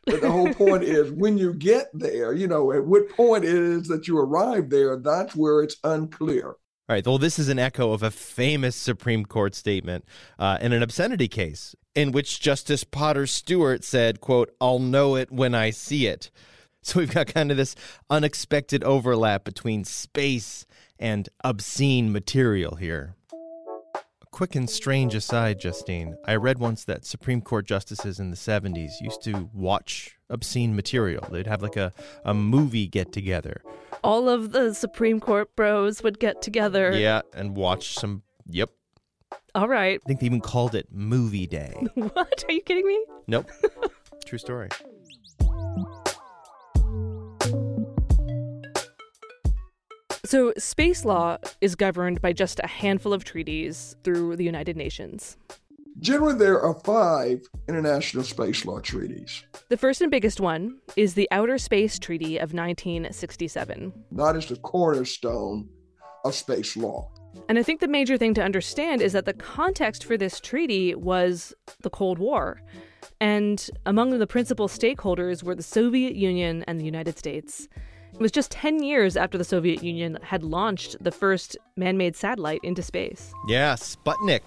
But 0.06 0.22
the 0.22 0.32
whole 0.32 0.54
point 0.54 0.84
is 0.84 1.12
when 1.12 1.38
you 1.38 1.54
get 1.54 1.88
there, 1.94 2.34
you 2.34 2.48
know, 2.48 2.72
at 2.72 2.86
what 2.86 3.10
point 3.10 3.46
it 3.46 3.56
is 3.56 3.88
that 3.88 4.08
you 4.08 4.18
arrive 4.18 4.70
there, 4.70 4.98
that's 4.98 5.36
where 5.36 5.62
it's 5.62 5.78
unclear. 5.84 6.48
All 6.48 6.96
right. 6.96 7.06
Well, 7.06 7.18
this 7.18 7.40
is 7.40 7.48
an 7.48 7.60
echo 7.60 7.94
of 7.94 8.04
a 8.04 8.12
famous 8.12 8.76
Supreme 8.76 9.26
Court 9.26 9.56
statement 9.56 10.04
uh, 10.38 10.58
in 10.60 10.74
an 10.74 10.84
obscenity 10.84 11.28
case 11.28 11.76
in 11.96 12.12
which 12.12 12.42
Justice 12.42 12.84
Potter 12.84 13.28
Stewart 13.28 13.84
said, 13.84 14.20
quote, 14.20 14.54
I'll 14.60 14.80
know 14.80 15.16
it 15.16 15.32
when 15.32 15.56
I 15.56 15.70
see 15.70 16.08
it. 16.08 16.32
So 16.84 17.00
we've 17.00 17.14
got 17.14 17.28
kind 17.28 17.52
of 17.52 17.58
this 17.58 17.76
unexpected 18.10 18.84
overlap 18.84 19.44
between 19.44 19.84
space 19.84 20.66
and 20.98 21.30
obscene 21.44 22.12
material 22.12 22.76
here. 22.76 23.14
A 23.32 24.26
quick 24.32 24.56
and 24.56 24.68
strange 24.68 25.14
aside, 25.14 25.60
Justine. 25.60 26.18
I 26.26 26.36
read 26.38 26.58
once 26.58 26.84
that 26.86 27.06
Supreme 27.06 27.42
Court 27.42 27.68
justices 27.68 28.20
in 28.20 28.32
the 28.32 28.36
70s 28.36 28.94
used 29.00 29.22
to 29.26 29.48
watch 29.54 30.18
obscene 30.32 30.76
material. 30.76 31.24
They'd 31.32 31.46
have 31.46 31.62
like 31.62 31.76
a, 31.78 31.94
a 32.26 32.34
movie 32.34 32.88
get 32.88 33.12
together. 33.12 33.62
All 34.04 34.28
of 34.28 34.52
the 34.52 34.74
Supreme 34.74 35.20
Court 35.20 35.56
bros 35.56 36.02
would 36.02 36.18
get 36.20 36.42
together. 36.42 36.92
Yeah, 36.94 37.22
and 37.36 37.56
watch 37.56 37.94
some. 37.94 38.24
Yep. 38.48 38.72
All 39.54 39.68
right. 39.68 40.02
I 40.04 40.08
think 40.08 40.20
they 40.22 40.26
even 40.26 40.42
called 40.42 40.74
it 40.74 40.88
Movie 40.92 41.46
Day. 41.46 41.76
What? 41.94 42.44
Are 42.50 42.52
you 42.52 42.62
kidding 42.62 42.88
me? 42.88 43.06
Nope. 43.28 43.52
True 44.26 44.40
story. 44.40 44.70
So, 50.32 50.54
space 50.58 51.04
law 51.04 51.40
is 51.60 51.76
governed 51.76 52.22
by 52.22 52.32
just 52.32 52.62
a 52.64 52.68
handful 52.68 53.12
of 53.12 53.26
treaties 53.26 53.98
through 54.06 54.38
the 54.38 54.46
United 54.46 54.78
Nations. 54.78 55.36
Generally, 56.00 56.36
there 56.36 56.62
are 56.62 56.74
five 56.74 57.42
international 57.68 58.24
space 58.24 58.64
law 58.64 58.80
treaties. 58.80 59.44
The 59.68 59.76
first 59.76 60.00
and 60.00 60.10
biggest 60.10 60.40
one 60.40 60.78
is 60.96 61.16
the 61.16 61.28
Outer 61.32 61.58
Space 61.58 62.00
Treaty 62.00 62.38
of 62.38 62.54
1967. 62.54 63.92
That 64.14 64.38
is 64.38 64.46
the 64.46 64.56
cornerstone 64.56 65.68
of 66.24 66.34
space 66.34 66.78
law. 66.78 67.12
And 67.50 67.60
I 67.60 67.64
think 67.64 67.82
the 67.82 67.90
major 67.90 68.18
thing 68.18 68.34
to 68.36 68.42
understand 68.42 69.02
is 69.02 69.12
that 69.12 69.26
the 69.26 69.34
context 69.34 70.06
for 70.06 70.16
this 70.16 70.40
treaty 70.40 70.96
was 70.96 71.54
the 71.82 71.90
Cold 71.90 72.20
War. 72.20 72.62
And 73.20 73.70
among 73.86 74.18
the 74.18 74.28
principal 74.28 74.70
stakeholders 74.70 75.44
were 75.44 75.56
the 75.56 75.62
Soviet 75.62 76.16
Union 76.16 76.64
and 76.70 76.80
the 76.80 76.86
United 76.86 77.18
States. 77.18 77.68
It 78.22 78.30
was 78.30 78.32
just 78.32 78.52
10 78.52 78.84
years 78.84 79.18
after 79.18 79.36
the 79.36 79.44
Soviet 79.44 79.84
Union 79.84 80.20
had 80.22 80.44
launched 80.44 80.96
the 81.04 81.10
first 81.10 81.58
man 81.76 81.98
made 81.98 82.16
satellite 82.16 82.60
into 82.62 82.84
space. 82.84 83.34
Yeah, 83.48 83.74
Sputnik. 83.74 84.42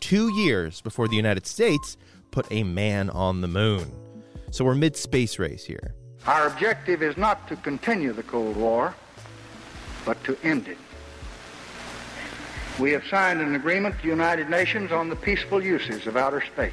Two 0.00 0.32
years 0.32 0.80
before 0.80 1.06
the 1.06 1.16
United 1.16 1.46
States 1.46 1.98
put 2.30 2.50
a 2.50 2.62
man 2.62 3.10
on 3.10 3.42
the 3.42 3.46
moon. 3.46 3.92
So 4.52 4.64
we're 4.64 4.74
mid 4.74 4.96
space 4.96 5.38
race 5.38 5.66
here. 5.66 5.94
Our 6.26 6.46
objective 6.46 7.02
is 7.02 7.18
not 7.18 7.46
to 7.48 7.56
continue 7.56 8.14
the 8.14 8.22
Cold 8.22 8.56
War, 8.56 8.94
but 10.06 10.24
to 10.24 10.38
end 10.42 10.66
it. 10.66 10.78
We 12.78 12.92
have 12.92 13.04
signed 13.10 13.42
an 13.42 13.54
agreement 13.54 13.96
with 13.96 14.02
the 14.02 14.08
United 14.08 14.48
Nations 14.48 14.92
on 14.92 15.10
the 15.10 15.16
peaceful 15.16 15.62
uses 15.62 16.06
of 16.06 16.16
outer 16.16 16.40
space. 16.40 16.72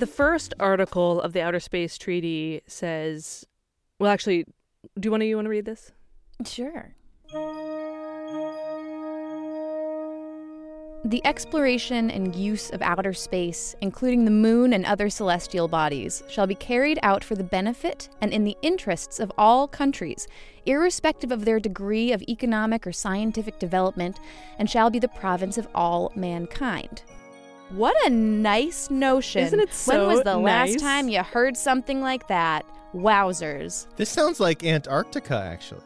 The 0.00 0.06
first 0.06 0.54
article 0.58 1.20
of 1.20 1.34
the 1.34 1.42
Outer 1.42 1.60
Space 1.60 1.98
Treaty 1.98 2.62
says, 2.66 3.46
well, 3.98 4.10
actually, 4.10 4.46
do 4.98 5.08
you 5.08 5.10
want 5.10 5.20
to 5.20 5.26
you 5.26 5.36
want 5.36 5.44
to 5.44 5.50
read 5.50 5.66
this? 5.66 5.92
Sure. 6.46 6.94
The 11.04 11.20
exploration 11.26 12.10
and 12.10 12.34
use 12.34 12.70
of 12.70 12.80
outer 12.80 13.12
space, 13.12 13.76
including 13.82 14.24
the 14.24 14.30
moon 14.30 14.72
and 14.72 14.86
other 14.86 15.10
celestial 15.10 15.68
bodies, 15.68 16.22
shall 16.30 16.46
be 16.46 16.54
carried 16.54 16.98
out 17.02 17.22
for 17.22 17.34
the 17.34 17.44
benefit 17.44 18.08
and 18.22 18.32
in 18.32 18.44
the 18.44 18.56
interests 18.62 19.20
of 19.20 19.30
all 19.36 19.68
countries, 19.68 20.26
irrespective 20.64 21.30
of 21.30 21.44
their 21.44 21.60
degree 21.60 22.10
of 22.12 22.22
economic 22.22 22.86
or 22.86 22.92
scientific 22.92 23.58
development, 23.58 24.18
and 24.58 24.70
shall 24.70 24.88
be 24.88 24.98
the 24.98 25.08
province 25.08 25.58
of 25.58 25.68
all 25.74 26.10
mankind. 26.16 27.02
What 27.70 27.96
a 28.04 28.10
nice 28.10 28.90
notion. 28.90 29.42
Isn't 29.42 29.60
it 29.60 29.72
so 29.72 29.96
When 29.96 30.06
was 30.08 30.24
the 30.24 30.36
nice? 30.38 30.72
last 30.72 30.80
time 30.80 31.08
you 31.08 31.22
heard 31.22 31.56
something 31.56 32.00
like 32.00 32.26
that? 32.28 32.66
Wowzers. 32.94 33.86
This 33.96 34.08
sounds 34.08 34.40
like 34.40 34.64
Antarctica, 34.64 35.36
actually. 35.36 35.82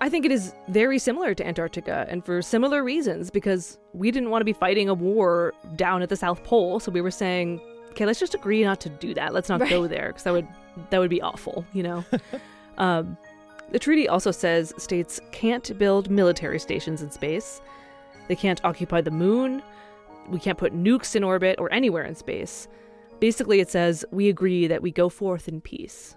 I 0.00 0.08
think 0.08 0.24
it 0.24 0.30
is 0.30 0.54
very 0.68 0.98
similar 1.00 1.34
to 1.34 1.44
Antarctica, 1.44 2.06
and 2.08 2.24
for 2.24 2.40
similar 2.40 2.84
reasons, 2.84 3.30
because 3.30 3.78
we 3.92 4.12
didn't 4.12 4.30
want 4.30 4.42
to 4.42 4.44
be 4.44 4.52
fighting 4.52 4.88
a 4.88 4.94
war 4.94 5.54
down 5.74 6.02
at 6.02 6.08
the 6.08 6.14
South 6.14 6.44
Pole, 6.44 6.78
so 6.78 6.92
we 6.92 7.00
were 7.00 7.10
saying, 7.10 7.60
okay, 7.90 8.06
let's 8.06 8.20
just 8.20 8.34
agree 8.36 8.62
not 8.62 8.80
to 8.82 8.88
do 8.88 9.12
that. 9.14 9.34
Let's 9.34 9.48
not 9.48 9.68
go 9.68 9.88
there, 9.88 10.08
because 10.08 10.22
that 10.22 10.32
would 10.32 10.46
that 10.90 11.00
would 11.00 11.10
be 11.10 11.20
awful, 11.20 11.64
you 11.72 11.82
know. 11.82 12.04
um, 12.78 13.18
the 13.72 13.80
treaty 13.80 14.08
also 14.08 14.30
says 14.30 14.72
states 14.78 15.20
can't 15.32 15.76
build 15.78 16.08
military 16.10 16.60
stations 16.60 17.02
in 17.02 17.10
space. 17.10 17.60
They 18.28 18.36
can't 18.36 18.64
occupy 18.64 19.00
the 19.00 19.10
moon. 19.10 19.64
We 20.30 20.38
can't 20.38 20.58
put 20.58 20.74
nukes 20.74 21.16
in 21.16 21.24
orbit 21.24 21.56
or 21.58 21.72
anywhere 21.72 22.04
in 22.04 22.14
space. 22.14 22.68
Basically, 23.20 23.60
it 23.60 23.70
says 23.70 24.04
we 24.10 24.28
agree 24.28 24.66
that 24.66 24.82
we 24.82 24.90
go 24.90 25.08
forth 25.08 25.48
in 25.48 25.60
peace. 25.60 26.16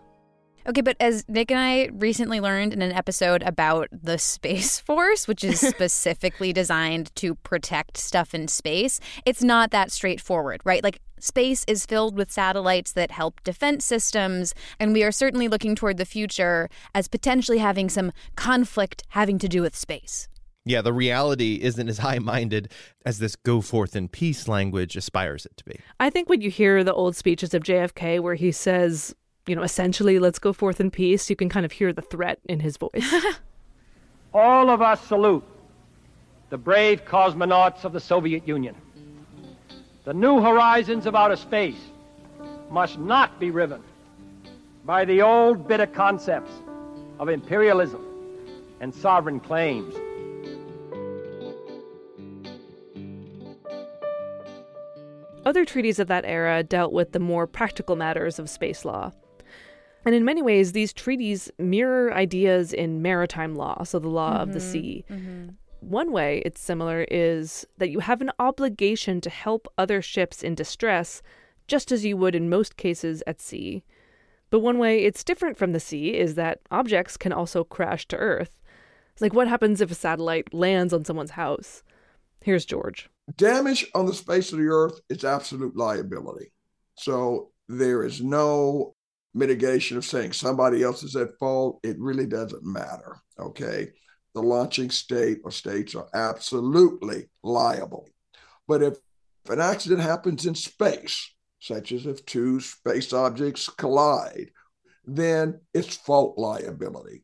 Okay, 0.68 0.82
but 0.82 0.96
as 1.00 1.26
Nick 1.28 1.50
and 1.50 1.60
I 1.60 1.90
recently 1.94 2.40
learned 2.40 2.72
in 2.72 2.84
an 2.84 2.92
episode 2.92 3.42
about 3.42 3.88
the 3.92 4.20
Space 4.20 4.80
Force, 4.88 5.28
which 5.28 5.44
is 5.44 5.60
specifically 5.68 6.54
designed 6.54 7.14
to 7.16 7.34
protect 7.36 7.98
stuff 7.98 8.36
in 8.36 8.48
space, 8.48 9.00
it's 9.26 9.44
not 9.44 9.72
that 9.72 9.92
straightforward, 9.92 10.62
right? 10.64 10.84
Like, 10.84 11.00
space 11.20 11.66
is 11.68 11.88
filled 11.88 12.16
with 12.16 12.32
satellites 12.32 12.92
that 12.92 13.10
help 13.10 13.44
defense 13.44 13.86
systems, 13.86 14.54
and 14.80 14.94
we 14.94 15.04
are 15.04 15.12
certainly 15.12 15.48
looking 15.48 15.74
toward 15.74 15.98
the 15.98 16.06
future 16.06 16.70
as 16.94 17.08
potentially 17.08 17.58
having 17.58 17.90
some 17.90 18.12
conflict 18.36 19.04
having 19.10 19.40
to 19.40 19.50
do 19.50 19.64
with 19.64 19.76
space. 19.76 20.28
Yeah, 20.66 20.82
the 20.82 20.94
reality 20.94 21.60
isn't 21.62 21.90
as 21.90 21.98
high 22.00 22.20
minded 22.20 22.72
as 23.06 23.20
this 23.20 23.36
go 23.36 23.62
forth 23.62 23.96
in 23.96 24.08
peace 24.08 24.48
language 24.48 24.96
aspires 24.96 25.46
it 25.46 25.58
to 25.58 25.66
be. 25.66 25.80
I 26.00 26.10
think 26.10 26.30
when 26.30 26.42
you 26.42 26.50
hear 26.50 26.84
the 26.84 26.94
old 26.94 27.16
speeches 27.16 27.54
of 27.54 27.64
JFK 27.64 28.20
where 28.20 28.36
he 28.36 28.52
says, 28.52 29.16
you 29.48 29.56
know, 29.56 29.64
essentially, 29.64 30.20
let's 30.20 30.40
go 30.40 30.54
forth 30.54 30.80
in 30.80 30.92
peace, 30.92 31.30
you 31.30 31.36
can 31.36 31.50
kind 31.50 31.66
of 31.66 31.72
hear 31.72 31.92
the 31.92 32.02
threat 32.02 32.40
in 32.46 32.60
his 32.60 32.78
voice. 32.78 33.14
All 34.34 34.70
of 34.70 34.82
us 34.82 35.02
salute 35.02 35.44
the 36.50 36.58
brave 36.58 37.06
cosmonauts 37.06 37.86
of 37.86 37.94
the 37.94 38.00
Soviet 38.00 38.48
Union. 38.48 38.76
The 40.04 40.14
new 40.14 40.42
horizons 40.42 41.06
of 41.06 41.16
outer 41.16 41.36
space 41.36 41.80
must 42.70 43.00
not 43.00 43.40
be 43.40 43.52
riven 43.52 43.82
by 44.86 45.06
the 45.06 45.22
old 45.22 45.68
bitter 45.68 45.86
concepts 45.86 46.52
of 47.20 47.30
imperialism 47.30 48.06
and 48.80 48.94
sovereign 48.94 49.40
claims. 49.40 49.94
Other 55.46 55.66
treaties 55.66 55.98
of 56.00 56.08
that 56.08 56.26
era 56.26 56.62
dealt 56.64 56.94
with 56.94 57.14
the 57.14 57.20
more 57.20 57.48
practical 57.48 57.96
matters 57.96 58.38
of 58.38 58.50
space 58.50 58.86
law. 58.86 59.12
And 60.06 60.14
in 60.16 60.26
many 60.26 60.42
ways, 60.42 60.72
these 60.72 60.94
treaties 60.94 61.52
mirror 61.58 62.14
ideas 62.14 62.74
in 62.74 63.02
maritime 63.02 63.56
law, 63.56 63.84
so 63.84 64.00
the 64.00 64.08
law 64.08 64.38
of 64.42 64.54
the 64.54 64.60
Mhm, 64.60 64.72
sea. 64.72 65.06
mhm. 65.10 65.56
One 65.80 66.12
way 66.12 66.44
it's 66.46 66.62
similar 66.62 67.06
is 67.10 67.66
that 67.78 67.90
you 67.90 68.00
have 68.00 68.22
an 68.22 68.32
obligation 68.38 69.20
to 69.22 69.30
help 69.32 69.68
other 69.78 70.02
ships 70.02 70.44
in 70.44 70.54
distress, 70.54 71.22
just 71.68 71.92
as 71.92 72.06
you 72.06 72.18
would 72.18 72.36
in 72.36 72.50
most 72.50 72.78
cases 72.78 73.24
at 73.26 73.42
sea. 73.42 73.84
But 74.52 74.60
one 74.60 74.78
way 74.78 75.04
it's 75.06 75.24
different 75.24 75.58
from 75.58 75.72
the 75.72 75.80
sea 75.80 76.18
is 76.18 76.36
that 76.36 76.60
objects 76.70 77.18
can 77.18 77.32
also 77.34 77.64
crash 77.64 78.08
to 78.10 78.18
Earth. 78.18 78.52
Like, 79.20 79.34
what 79.34 79.48
happens 79.48 79.82
if 79.82 79.92
a 79.92 79.96
satellite 79.96 80.54
lands 80.54 80.94
on 80.94 81.06
someone's 81.06 81.32
house? 81.32 81.84
Here's 82.44 82.66
George. 82.66 83.10
Damage 83.36 83.88
on 83.94 84.06
the 84.06 84.14
space 84.14 84.52
of 84.52 84.60
the 84.60 84.68
earth 84.68 85.00
is 85.10 85.24
absolute 85.24 85.76
liability. 85.76 86.52
So 86.96 87.52
there 87.68 88.04
is 88.04 88.22
no 88.22 88.96
mitigation 89.34 89.98
of 89.98 90.06
saying 90.06 90.34
somebody 90.34 90.84
else 90.84 91.04
is 91.04 91.16
at 91.16 91.38
fault. 91.40 91.80
It 91.84 91.98
really 92.00 92.26
doesn't 92.26 92.64
matter. 92.64 93.18
Okay. 93.40 93.92
The 94.34 94.42
launching 94.42 94.90
state 94.90 95.40
or 95.44 95.52
states 95.52 95.94
are 95.96 96.08
absolutely 96.14 97.30
liable. 97.44 98.08
But 98.68 98.82
if, 98.82 98.98
an 99.50 99.60
accident 99.60 100.02
happens 100.02 100.46
in 100.46 100.56
space, 100.56 101.34
such 101.60 101.92
as 101.92 102.06
if 102.06 102.26
two 102.26 102.60
space 102.60 103.12
objects 103.12 103.68
collide, 103.70 104.52
then 105.06 105.60
it's 105.74 105.96
fault 105.96 106.38
liability. 106.38 107.24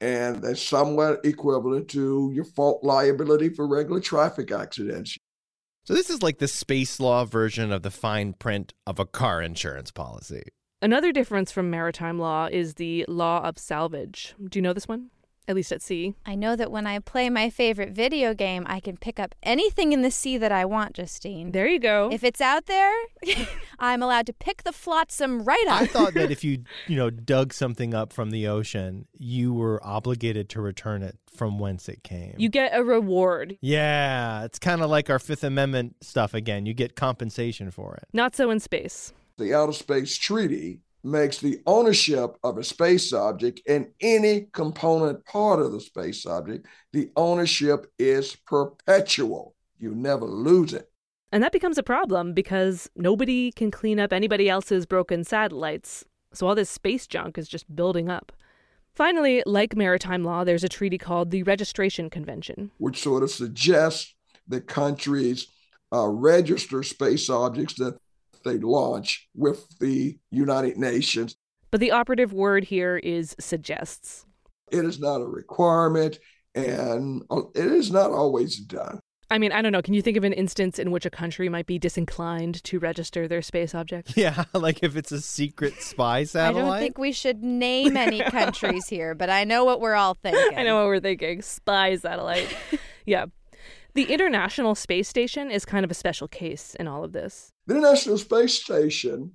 And 0.00 0.42
that's 0.42 0.62
somewhat 0.62 1.24
equivalent 1.24 1.88
to 1.88 2.30
your 2.34 2.44
fault 2.44 2.82
liability 2.82 3.50
for 3.50 3.68
regular 3.68 4.00
traffic 4.00 4.50
accidents. 4.50 5.18
So, 5.90 5.96
this 5.96 6.08
is 6.08 6.22
like 6.22 6.38
the 6.38 6.46
space 6.46 7.00
law 7.00 7.24
version 7.24 7.72
of 7.72 7.82
the 7.82 7.90
fine 7.90 8.32
print 8.34 8.74
of 8.86 9.00
a 9.00 9.04
car 9.04 9.42
insurance 9.42 9.90
policy. 9.90 10.44
Another 10.80 11.10
difference 11.10 11.50
from 11.50 11.68
maritime 11.68 12.16
law 12.16 12.46
is 12.46 12.74
the 12.74 13.04
law 13.08 13.42
of 13.42 13.58
salvage. 13.58 14.36
Do 14.50 14.60
you 14.60 14.62
know 14.62 14.72
this 14.72 14.86
one? 14.86 15.10
At 15.50 15.56
least 15.56 15.72
at 15.72 15.82
sea. 15.82 16.14
I 16.24 16.36
know 16.36 16.54
that 16.54 16.70
when 16.70 16.86
I 16.86 17.00
play 17.00 17.28
my 17.28 17.50
favorite 17.50 17.90
video 17.90 18.34
game, 18.34 18.62
I 18.68 18.78
can 18.78 18.96
pick 18.96 19.18
up 19.18 19.34
anything 19.42 19.92
in 19.92 20.02
the 20.02 20.10
sea 20.12 20.38
that 20.38 20.52
I 20.52 20.64
want, 20.64 20.94
Justine. 20.94 21.50
There 21.50 21.66
you 21.66 21.80
go. 21.80 22.08
If 22.12 22.22
it's 22.22 22.40
out 22.40 22.66
there, 22.66 22.94
I'm 23.80 24.00
allowed 24.00 24.26
to 24.26 24.32
pick 24.32 24.62
the 24.62 24.70
flotsam 24.70 25.42
right 25.42 25.66
up. 25.66 25.82
I 25.82 25.86
thought 25.86 26.14
that 26.14 26.30
if 26.36 26.44
you, 26.44 26.62
you 26.86 26.94
know, 26.96 27.10
dug 27.10 27.52
something 27.52 27.94
up 27.94 28.12
from 28.12 28.30
the 28.30 28.46
ocean, 28.46 29.08
you 29.18 29.52
were 29.52 29.84
obligated 29.84 30.48
to 30.50 30.60
return 30.60 31.02
it 31.02 31.18
from 31.34 31.58
whence 31.58 31.88
it 31.88 32.04
came. 32.04 32.36
You 32.38 32.48
get 32.48 32.70
a 32.72 32.84
reward. 32.84 33.58
yeah, 33.60 34.44
it's 34.44 34.60
kind 34.60 34.82
of 34.82 34.88
like 34.88 35.10
our 35.10 35.18
Fifth 35.18 35.42
Amendment 35.42 35.96
stuff 36.00 36.32
again. 36.32 36.64
You 36.64 36.74
get 36.74 36.94
compensation 36.94 37.72
for 37.72 37.96
it. 37.96 38.04
Not 38.12 38.36
so 38.36 38.50
in 38.50 38.60
space. 38.60 39.12
The 39.36 39.52
Outer 39.52 39.72
Space 39.72 40.16
Treaty 40.16 40.78
makes 41.02 41.38
the 41.38 41.60
ownership 41.66 42.36
of 42.42 42.58
a 42.58 42.64
space 42.64 43.12
object 43.12 43.60
and 43.66 43.88
any 44.00 44.48
component 44.52 45.24
part 45.24 45.60
of 45.60 45.72
the 45.72 45.80
space 45.80 46.26
object, 46.26 46.66
the 46.92 47.10
ownership 47.16 47.86
is 47.98 48.36
perpetual. 48.46 49.54
You 49.78 49.94
never 49.94 50.26
lose 50.26 50.74
it. 50.74 50.90
And 51.32 51.42
that 51.42 51.52
becomes 51.52 51.78
a 51.78 51.82
problem 51.82 52.34
because 52.34 52.90
nobody 52.96 53.52
can 53.52 53.70
clean 53.70 54.00
up 54.00 54.12
anybody 54.12 54.48
else's 54.48 54.84
broken 54.84 55.24
satellites. 55.24 56.04
So 56.32 56.46
all 56.46 56.54
this 56.54 56.70
space 56.70 57.06
junk 57.06 57.38
is 57.38 57.48
just 57.48 57.74
building 57.74 58.08
up. 58.08 58.32
Finally, 58.94 59.42
like 59.46 59.76
maritime 59.76 60.24
law, 60.24 60.44
there's 60.44 60.64
a 60.64 60.68
treaty 60.68 60.98
called 60.98 61.30
the 61.30 61.44
Registration 61.44 62.10
Convention. 62.10 62.72
which 62.78 63.00
sort 63.00 63.22
of 63.22 63.30
suggests 63.30 64.14
that 64.48 64.66
countries 64.66 65.46
uh, 65.92 66.06
register 66.06 66.82
space 66.82 67.30
objects 67.30 67.74
that 67.74 67.96
they 68.44 68.58
launch 68.58 69.28
with 69.34 69.78
the 69.78 70.18
United 70.30 70.76
Nations. 70.76 71.36
But 71.70 71.80
the 71.80 71.92
operative 71.92 72.32
word 72.32 72.64
here 72.64 72.96
is 72.98 73.36
suggests. 73.38 74.26
It 74.72 74.84
is 74.84 74.98
not 75.00 75.20
a 75.20 75.26
requirement, 75.26 76.18
and 76.54 77.22
uh, 77.30 77.42
it 77.54 77.66
is 77.66 77.90
not 77.90 78.10
always 78.10 78.58
done. 78.58 79.00
I 79.32 79.38
mean, 79.38 79.52
I 79.52 79.62
don't 79.62 79.70
know. 79.70 79.80
Can 79.80 79.94
you 79.94 80.02
think 80.02 80.16
of 80.16 80.24
an 80.24 80.32
instance 80.32 80.78
in 80.80 80.90
which 80.90 81.06
a 81.06 81.10
country 81.10 81.48
might 81.48 81.66
be 81.66 81.78
disinclined 81.78 82.62
to 82.64 82.80
register 82.80 83.28
their 83.28 83.42
space 83.42 83.74
objects? 83.74 84.16
Yeah, 84.20 84.44
like 84.52 84.82
if 84.82 84.96
it's 84.96 85.12
a 85.12 85.20
secret 85.20 85.80
spy 85.80 86.24
satellite. 86.24 86.64
I 86.64 86.68
don't 86.68 86.78
think 86.80 86.98
we 86.98 87.12
should 87.12 87.42
name 87.42 87.96
any 87.96 88.20
countries 88.30 88.88
here, 88.88 89.14
but 89.14 89.30
I 89.30 89.44
know 89.44 89.64
what 89.64 89.80
we're 89.80 89.94
all 89.94 90.14
thinking. 90.14 90.58
I 90.58 90.64
know 90.64 90.76
what 90.76 90.86
we're 90.86 91.00
thinking. 91.00 91.42
Spy 91.42 91.96
satellite. 91.96 92.54
yeah. 93.06 93.26
The 93.94 94.04
International 94.04 94.74
Space 94.74 95.08
Station 95.08 95.50
is 95.50 95.64
kind 95.64 95.84
of 95.84 95.90
a 95.90 95.94
special 95.94 96.28
case 96.28 96.74
in 96.78 96.86
all 96.88 97.04
of 97.04 97.12
this. 97.12 97.52
The 97.70 97.76
International 97.76 98.18
Space 98.18 98.54
Station 98.54 99.30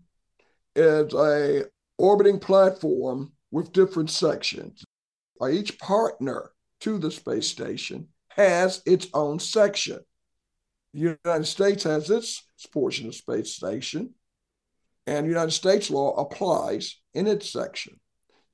is 0.76 1.14
a 1.14 1.68
orbiting 1.98 2.38
platform 2.38 3.32
with 3.50 3.72
different 3.72 4.10
sections. 4.10 4.84
Uh, 5.40 5.48
Each 5.48 5.80
partner 5.80 6.52
to 6.82 6.98
the 6.98 7.12
space 7.12 7.48
station 7.48 8.10
has 8.28 8.82
its 8.86 9.08
own 9.14 9.40
section. 9.40 10.00
The 10.94 11.18
United 11.24 11.46
States 11.46 11.86
has 11.86 12.10
its 12.10 12.44
portion 12.74 13.08
of 13.08 13.16
space 13.16 13.54
station, 13.54 14.16
and 15.08 15.26
United 15.26 15.52
States 15.52 15.90
law 15.90 16.14
applies 16.16 17.00
in 17.14 17.28
its 17.28 17.50
section. 17.50 18.02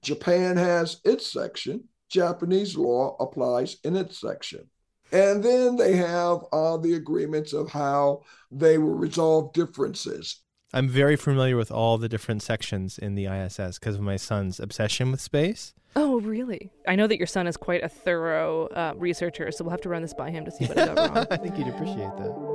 Japan 0.03 0.57
has 0.57 1.01
its 1.03 1.25
section. 1.25 1.85
Japanese 2.07 2.77
law 2.77 3.17
applies 3.19 3.77
in 3.83 3.95
its 3.95 4.21
section. 4.21 4.69
And 5.11 5.43
then 5.43 5.75
they 5.75 5.95
have 5.97 6.43
all 6.51 6.77
the 6.77 6.93
agreements 6.93 7.53
of 7.53 7.69
how 7.69 8.23
they 8.49 8.77
will 8.77 8.95
resolve 8.95 9.51
differences. 9.53 10.41
I'm 10.73 10.87
very 10.87 11.17
familiar 11.17 11.57
with 11.57 11.69
all 11.69 11.97
the 11.97 12.07
different 12.07 12.41
sections 12.41 12.97
in 12.97 13.15
the 13.15 13.25
ISS 13.25 13.77
because 13.77 13.95
of 13.95 14.01
my 14.01 14.15
son's 14.15 14.59
obsession 14.59 15.11
with 15.11 15.19
space. 15.19 15.73
Oh, 15.97 16.21
really? 16.21 16.71
I 16.87 16.95
know 16.95 17.07
that 17.07 17.17
your 17.17 17.27
son 17.27 17.45
is 17.45 17.57
quite 17.57 17.83
a 17.83 17.89
thorough 17.89 18.67
uh, 18.67 18.93
researcher, 18.95 19.51
so 19.51 19.65
we'll 19.65 19.71
have 19.71 19.81
to 19.81 19.89
run 19.89 20.01
this 20.01 20.13
by 20.13 20.31
him 20.31 20.45
to 20.45 20.51
see 20.51 20.65
what 20.65 20.77
I 20.77 20.85
got 20.93 20.97
wrong. 20.97 21.27
I 21.31 21.35
think 21.35 21.55
he'd 21.55 21.67
appreciate 21.67 22.15
that. 22.17 22.51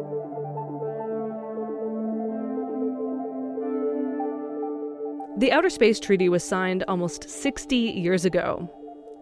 The 5.39 5.53
Outer 5.53 5.69
Space 5.69 6.01
Treaty 6.01 6.31
was 6.31 6.43
signed 6.43 6.83
almost 6.89 7.29
60 7.29 7.77
years 7.77 8.25
ago. 8.25 8.73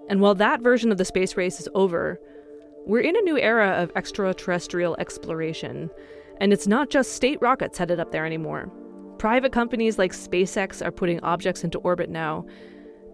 And 0.09 0.21
while 0.21 0.37
that 0.37 0.61
version 0.61 0.93
of 0.93 0.99
the 0.99 1.05
space 1.05 1.37
race 1.37 1.59
is 1.59 1.69
over, 1.75 2.21
we're 2.87 3.01
in 3.01 3.17
a 3.17 3.21
new 3.23 3.39
era 3.39 3.71
of 3.83 3.91
extraterrestrial 3.97 4.97
exploration. 4.99 5.91
And 6.41 6.53
it's 6.53 6.67
not 6.67 6.91
just 6.91 7.13
state 7.13 7.41
rockets 7.41 7.79
headed 7.79 7.99
up 7.99 8.13
there 8.13 8.27
anymore. 8.27 8.71
Private 9.19 9.53
companies 9.53 9.99
like 9.99 10.13
SpaceX 10.13 10.85
are 10.85 10.91
putting 10.91 11.21
objects 11.21 11.65
into 11.65 11.79
orbit 11.79 12.11
now. 12.11 12.45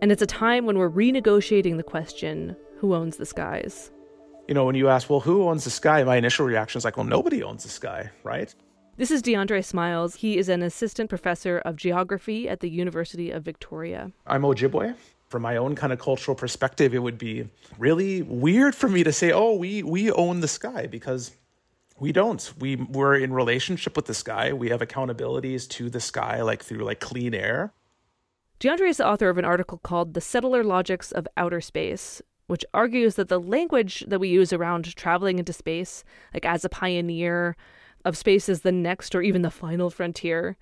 And 0.03 0.11
it's 0.11 0.23
a 0.23 0.27
time 0.27 0.67
when 0.67 0.79
we're 0.79 0.91
renegotiating 0.91 1.77
the 1.77 1.83
question 1.83 2.57
who 2.79 2.95
owns 2.95 3.19
the 3.19 3.27
skies? 3.27 3.91
You 4.49 4.55
know, 4.55 4.65
when 4.65 4.75
you 4.75 4.89
ask, 4.89 5.11
well, 5.11 5.21
who 5.21 5.47
owns 5.49 5.65
the 5.65 5.71
sky? 5.71 6.03
My 6.03 6.17
initial 6.17 6.47
reaction 6.47 6.79
is 6.79 6.85
like, 6.85 6.97
well, 6.97 7.07
nobody 7.07 7.43
owns 7.43 7.63
the 7.63 7.69
sky, 7.69 8.11
right? 8.25 8.53
This 8.97 9.11
is 9.11 9.23
Deondre 9.23 9.65
Smiles. 9.65 10.17
He 10.17 10.39
is 10.39 10.49
an 10.49 10.63
assistant 10.63 11.11
professor 11.11 11.59
of 11.59 11.77
geography 11.77 12.49
at 12.49 12.61
the 12.61 12.71
University 12.71 13.31
of 13.31 13.45
Victoria. 13.45 14.11
I'm 14.27 14.43
Ojibwe. 14.43 14.97
From 15.31 15.43
my 15.43 15.57
own 15.57 15.77
kind 15.77 15.93
of 15.93 16.01
cultural 16.01 16.35
perspective, 16.35 16.93
it 16.93 16.99
would 16.99 17.17
be 17.17 17.49
really 17.79 18.21
weird 18.23 18.75
for 18.75 18.89
me 18.89 19.05
to 19.05 19.13
say, 19.13 19.31
"Oh, 19.31 19.55
we 19.55 19.83
we 19.83 20.11
own 20.11 20.41
the 20.41 20.49
sky," 20.49 20.87
because 20.87 21.31
we 22.01 22.11
don't. 22.11 22.53
We 22.59 22.75
we're 22.75 23.15
in 23.15 23.33
relationship 23.33 23.95
with 23.95 24.07
the 24.07 24.15
sky. 24.15 24.53
We 24.53 24.71
have 24.71 24.81
accountabilities 24.81 25.69
to 25.69 25.89
the 25.89 26.01
sky, 26.01 26.43
like 26.43 26.65
through 26.65 26.85
like 26.85 26.99
clean 26.99 27.33
air. 27.33 27.73
Deondre 28.59 28.89
is 28.89 28.97
the 28.97 29.07
author 29.07 29.29
of 29.29 29.39
an 29.39 29.45
article 29.45 29.79
called 29.79 30.15
"The 30.15 30.21
Settler 30.21 30.65
Logics 30.65 31.13
of 31.13 31.29
Outer 31.37 31.61
Space," 31.61 32.21
which 32.49 32.65
argues 32.75 33.15
that 33.15 33.29
the 33.29 33.41
language 33.41 34.05
that 34.09 34.19
we 34.19 34.29
use 34.29 34.53
around 34.53 34.97
traveling 34.97 35.39
into 35.39 35.53
space, 35.53 36.03
like 36.35 36.45
as 36.45 36.65
a 36.65 36.69
pioneer, 36.69 37.57
of 38.05 38.17
space 38.17 38.49
as 38.49 38.63
the 38.63 38.73
next 38.73 39.15
or 39.15 39.23
even 39.23 39.43
the 39.43 39.51
final 39.51 39.91
frontier, 39.91 40.57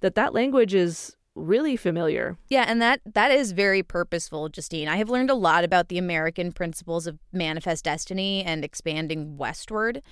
that 0.00 0.16
that 0.16 0.34
language 0.34 0.74
is 0.74 1.16
really 1.34 1.76
familiar. 1.76 2.36
Yeah, 2.48 2.64
and 2.66 2.80
that 2.82 3.00
that 3.06 3.30
is 3.30 3.52
very 3.52 3.82
purposeful, 3.82 4.48
Justine. 4.48 4.88
I 4.88 4.96
have 4.96 5.08
learned 5.08 5.30
a 5.30 5.34
lot 5.34 5.64
about 5.64 5.88
the 5.88 5.98
American 5.98 6.52
principles 6.52 7.06
of 7.06 7.18
manifest 7.32 7.84
destiny 7.84 8.44
and 8.44 8.64
expanding 8.64 9.36
westward. 9.36 10.02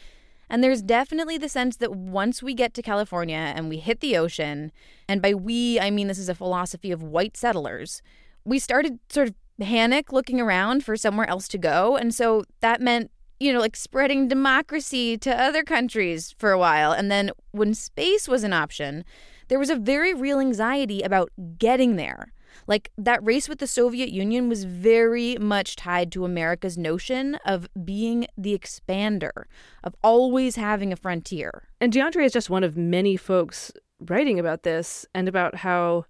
And 0.48 0.64
there's 0.64 0.82
definitely 0.82 1.38
the 1.38 1.48
sense 1.48 1.76
that 1.76 1.94
once 1.94 2.42
we 2.42 2.54
get 2.54 2.74
to 2.74 2.82
California 2.82 3.52
and 3.54 3.68
we 3.68 3.78
hit 3.78 4.00
the 4.00 4.16
ocean, 4.16 4.72
and 5.08 5.22
by 5.22 5.32
we, 5.32 5.78
I 5.78 5.90
mean 5.90 6.08
this 6.08 6.18
is 6.18 6.28
a 6.28 6.34
philosophy 6.34 6.90
of 6.90 7.02
white 7.02 7.36
settlers, 7.36 8.02
we 8.44 8.58
started 8.58 8.98
sort 9.08 9.28
of 9.28 9.34
panic 9.60 10.12
looking 10.12 10.40
around 10.40 10.84
for 10.84 10.96
somewhere 10.96 11.28
else 11.28 11.46
to 11.48 11.58
go. 11.58 11.96
And 11.96 12.14
so 12.14 12.44
that 12.60 12.80
meant 12.80 13.10
you 13.40 13.54
know, 13.54 13.58
like 13.58 13.74
spreading 13.74 14.28
democracy 14.28 15.16
to 15.16 15.34
other 15.34 15.62
countries 15.64 16.34
for 16.38 16.52
a 16.52 16.58
while. 16.58 16.92
And 16.92 17.10
then 17.10 17.30
when 17.52 17.72
space 17.72 18.28
was 18.28 18.44
an 18.44 18.52
option, 18.52 19.02
there 19.50 19.58
was 19.58 19.68
a 19.68 19.76
very 19.76 20.14
real 20.14 20.38
anxiety 20.38 21.02
about 21.02 21.30
getting 21.58 21.96
there. 21.96 22.32
Like 22.68 22.92
that 22.96 23.22
race 23.24 23.48
with 23.48 23.58
the 23.58 23.66
Soviet 23.66 24.10
Union 24.10 24.48
was 24.48 24.62
very 24.62 25.36
much 25.38 25.74
tied 25.74 26.12
to 26.12 26.24
America's 26.24 26.78
notion 26.78 27.34
of 27.44 27.68
being 27.84 28.26
the 28.38 28.56
expander, 28.56 29.44
of 29.82 29.94
always 30.04 30.54
having 30.54 30.92
a 30.92 30.96
frontier. 30.96 31.64
And 31.80 31.92
Deondre 31.92 32.24
is 32.24 32.32
just 32.32 32.48
one 32.48 32.62
of 32.62 32.76
many 32.76 33.16
folks 33.16 33.72
writing 34.08 34.38
about 34.38 34.62
this 34.62 35.04
and 35.14 35.28
about 35.28 35.56
how 35.56 36.04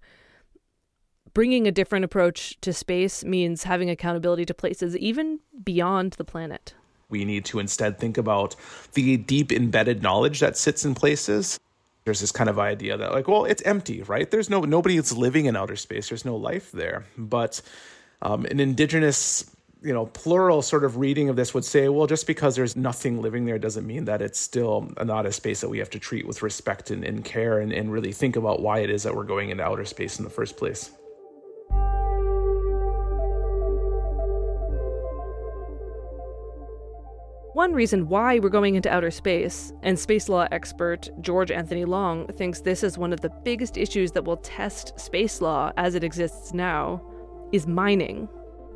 bringing 1.33 1.65
a 1.65 1.71
different 1.71 2.05
approach 2.05 2.59
to 2.61 2.71
space 2.73 3.23
means 3.23 3.63
having 3.63 3.89
accountability 3.89 4.45
to 4.45 4.53
places 4.53 4.95
even 4.97 5.39
beyond 5.63 6.13
the 6.13 6.25
planet. 6.25 6.75
We 7.09 7.25
need 7.25 7.45
to 7.45 7.59
instead 7.59 7.97
think 7.97 8.19
about 8.19 8.55
the 8.93 9.17
deep 9.17 9.51
embedded 9.51 10.03
knowledge 10.03 10.41
that 10.41 10.57
sits 10.57 10.85
in 10.85 10.93
places. 10.93 11.59
There's 12.03 12.19
this 12.19 12.31
kind 12.31 12.49
of 12.49 12.57
idea 12.57 12.97
that 12.97 13.11
like, 13.11 13.27
well, 13.27 13.45
it's 13.45 13.61
empty, 13.63 14.01
right? 14.03 14.29
There's 14.29 14.49
no 14.49 14.61
nobody 14.61 14.95
that's 14.95 15.13
living 15.13 15.45
in 15.45 15.55
outer 15.55 15.75
space. 15.75 16.09
There's 16.09 16.25
no 16.25 16.35
life 16.35 16.71
there. 16.71 17.05
But 17.17 17.61
um, 18.21 18.45
an 18.45 18.59
indigenous, 18.59 19.49
you 19.83 19.93
know, 19.93 20.07
plural 20.07 20.61
sort 20.61 20.83
of 20.83 20.97
reading 20.97 21.29
of 21.29 21.35
this 21.35 21.53
would 21.53 21.65
say, 21.65 21.89
well, 21.89 22.07
just 22.07 22.27
because 22.27 22.55
there's 22.55 22.75
nothing 22.75 23.21
living 23.21 23.45
there 23.45 23.59
doesn't 23.59 23.85
mean 23.85 24.05
that 24.05 24.21
it's 24.21 24.39
still 24.39 24.91
not 25.03 25.25
a 25.25 25.31
space 25.31 25.61
that 25.61 25.69
we 25.69 25.79
have 25.79 25.89
to 25.91 25.99
treat 25.99 26.25
with 26.25 26.41
respect 26.41 26.91
and, 26.91 27.03
and 27.03 27.23
care 27.23 27.59
and, 27.59 27.71
and 27.71 27.91
really 27.91 28.11
think 28.11 28.35
about 28.35 28.61
why 28.61 28.79
it 28.79 28.89
is 28.89 29.03
that 29.03 29.15
we're 29.15 29.23
going 29.23 29.49
into 29.49 29.63
outer 29.63 29.85
space 29.85 30.17
in 30.17 30.23
the 30.23 30.29
first 30.29 30.57
place. 30.57 30.91
One 37.61 37.73
reason 37.73 38.07
why 38.07 38.39
we're 38.39 38.49
going 38.49 38.73
into 38.73 38.91
outer 38.91 39.11
space, 39.11 39.71
and 39.83 39.99
space 39.99 40.27
law 40.27 40.47
expert 40.51 41.11
George 41.21 41.51
Anthony 41.51 41.85
Long 41.85 42.25
thinks 42.29 42.61
this 42.61 42.81
is 42.81 42.97
one 42.97 43.13
of 43.13 43.21
the 43.21 43.29
biggest 43.43 43.77
issues 43.77 44.11
that 44.13 44.25
will 44.25 44.37
test 44.37 44.99
space 44.99 45.41
law 45.41 45.71
as 45.77 45.93
it 45.93 46.03
exists 46.03 46.55
now, 46.55 46.99
is 47.51 47.67
mining. 47.67 48.27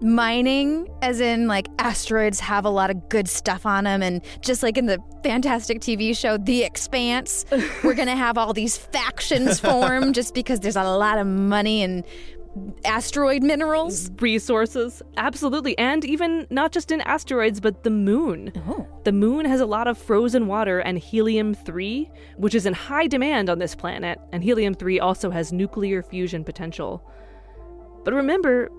Mining, 0.02 0.88
as 1.02 1.20
in 1.20 1.48
like 1.48 1.68
asteroids 1.80 2.40
have 2.40 2.64
a 2.64 2.70
lot 2.70 2.92
of 2.92 3.10
good 3.10 3.28
stuff 3.28 3.66
on 3.66 3.86
them, 3.86 4.04
and 4.04 4.24
just 4.42 4.62
like 4.62 4.78
in 4.78 4.86
the 4.86 5.00
fantastic 5.24 5.80
TV 5.80 6.16
show 6.16 6.38
The 6.38 6.64
Expanse, 6.64 7.44
we're 7.84 7.96
gonna 7.96 8.16
have 8.16 8.38
all 8.38 8.54
these 8.54 8.78
factions 8.78 9.60
form 9.60 10.14
just 10.14 10.36
because 10.36 10.60
there's 10.60 10.76
a 10.76 10.84
lot 10.84 11.18
of 11.18 11.26
money 11.26 11.82
and 11.82 12.06
asteroid 12.84 13.44
minerals? 13.44 14.12
Resources, 14.20 15.02
absolutely. 15.18 15.78
And 15.78 16.06
even 16.06 16.48
not 16.50 16.72
just 16.72 16.92
in 16.92 17.02
asteroids, 17.02 17.60
but 17.60 17.84
the 17.84 17.90
moon. 17.90 18.52
Oh. 18.68 18.88
The 19.04 19.12
moon 19.12 19.46
has 19.46 19.62
a 19.62 19.66
lot 19.66 19.88
of 19.88 19.98
frozen 19.98 20.48
water 20.48 20.80
and 20.80 20.98
helium 20.98 21.54
3, 21.54 22.10
which 22.38 22.56
is 22.56 22.66
in 22.66 22.74
high 22.74 23.08
demand 23.08 23.50
on 23.50 23.60
this 23.60 23.76
planet, 23.76 24.20
and 24.32 24.44
helium 24.44 24.74
3 24.74 25.00
also 25.00 25.30
has 25.30 25.52
nuclear 25.52 26.02
fusion 26.02 26.44
potential. 26.44 27.08
But 28.04 28.14
remember, 28.14 28.70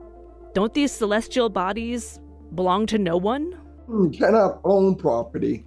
don't 0.54 0.72
these 0.72 0.92
celestial 0.92 1.48
bodies 1.48 2.18
belong 2.54 2.86
to 2.86 2.98
no 2.98 3.16
one? 3.16 3.58
You 3.88 4.10
cannot 4.10 4.60
own 4.64 4.96
property 4.96 5.64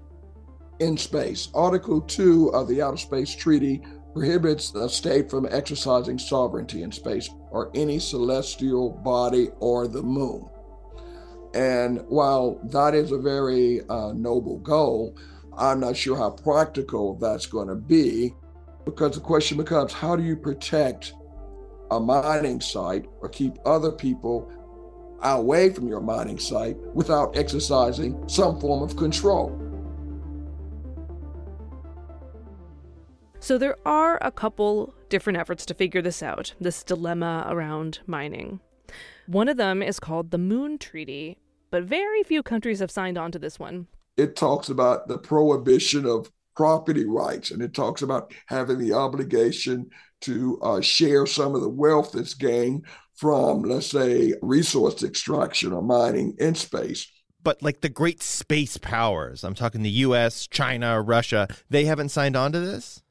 in 0.79 0.97
space. 0.97 1.49
Article 1.53 2.01
2 2.01 2.49
of 2.49 2.67
the 2.67 2.81
Outer 2.81 2.97
Space 2.97 3.35
Treaty 3.35 3.81
prohibits 4.13 4.73
a 4.75 4.89
state 4.89 5.29
from 5.29 5.47
exercising 5.49 6.17
sovereignty 6.17 6.81
in 6.83 6.91
space 6.91 7.29
or 7.51 7.71
any 7.73 7.99
celestial 7.99 8.91
body 8.91 9.49
or 9.59 9.87
the 9.87 10.01
moon. 10.01 10.47
And 11.53 12.01
while 12.07 12.59
that 12.65 12.93
is 12.93 13.11
a 13.11 13.17
very 13.17 13.81
uh, 13.89 14.13
noble 14.13 14.59
goal, 14.59 15.17
I'm 15.57 15.79
not 15.79 15.97
sure 15.97 16.15
how 16.15 16.29
practical 16.29 17.15
that's 17.15 17.45
going 17.45 17.67
to 17.67 17.75
be 17.75 18.33
because 18.85 19.15
the 19.15 19.21
question 19.21 19.57
becomes 19.57 19.91
how 19.91 20.15
do 20.15 20.23
you 20.23 20.35
protect 20.35 21.13
a 21.91 21.99
mining 21.99 22.61
site 22.61 23.05
or 23.19 23.29
keep 23.29 23.53
other 23.65 23.91
people 23.91 24.51
away 25.23 25.69
from 25.69 25.87
your 25.87 25.99
mining 25.99 26.39
site 26.39 26.77
without 26.93 27.35
exercising 27.35 28.23
some 28.29 28.59
form 28.59 28.83
of 28.83 28.95
control? 28.95 29.55
So 33.39 33.57
there 33.57 33.77
are 33.85 34.19
a 34.21 34.31
couple 34.31 34.93
different 35.09 35.37
efforts 35.37 35.65
to 35.65 35.73
figure 35.73 36.01
this 36.01 36.23
out, 36.23 36.53
this 36.59 36.83
dilemma 36.83 37.45
around 37.49 37.99
mining. 38.05 38.59
One 39.27 39.49
of 39.49 39.57
them 39.57 39.81
is 39.81 39.99
called 39.99 40.31
the 40.31 40.37
Moon 40.37 40.77
Treaty, 40.77 41.37
but 41.71 41.83
very 41.83 42.23
few 42.23 42.41
countries 42.41 42.79
have 42.79 42.91
signed 42.91 43.17
on 43.17 43.31
to 43.31 43.39
this 43.39 43.59
one. 43.59 43.87
It 44.17 44.35
talks 44.35 44.69
about 44.69 45.07
the 45.07 45.17
prohibition 45.17 46.05
of 46.05 46.31
property 46.55 47.05
rights 47.05 47.51
and 47.51 47.61
it 47.61 47.73
talks 47.73 48.01
about 48.01 48.33
having 48.47 48.79
the 48.79 48.93
obligation 48.93 49.89
to 50.21 50.59
uh, 50.61 50.81
share 50.81 51.25
some 51.25 51.55
of 51.55 51.61
the 51.61 51.69
wealth 51.69 52.11
that's 52.11 52.33
gained 52.33 52.85
from, 53.15 53.63
let's 53.63 53.87
say, 53.87 54.33
resource 54.41 55.03
extraction 55.03 55.71
or 55.73 55.81
mining 55.81 56.35
in 56.39 56.55
space 56.55 57.07
but 57.41 57.61
like 57.61 57.81
the 57.81 57.89
great 57.89 58.21
space 58.21 58.77
powers, 58.77 59.43
I'm 59.43 59.55
talking 59.55 59.81
the 59.81 59.89
US, 59.89 60.47
China, 60.47 61.01
Russia, 61.01 61.47
they 61.69 61.85
haven't 61.85 62.09
signed 62.09 62.35
on 62.35 62.51
to 62.51 62.59
this? 62.59 63.01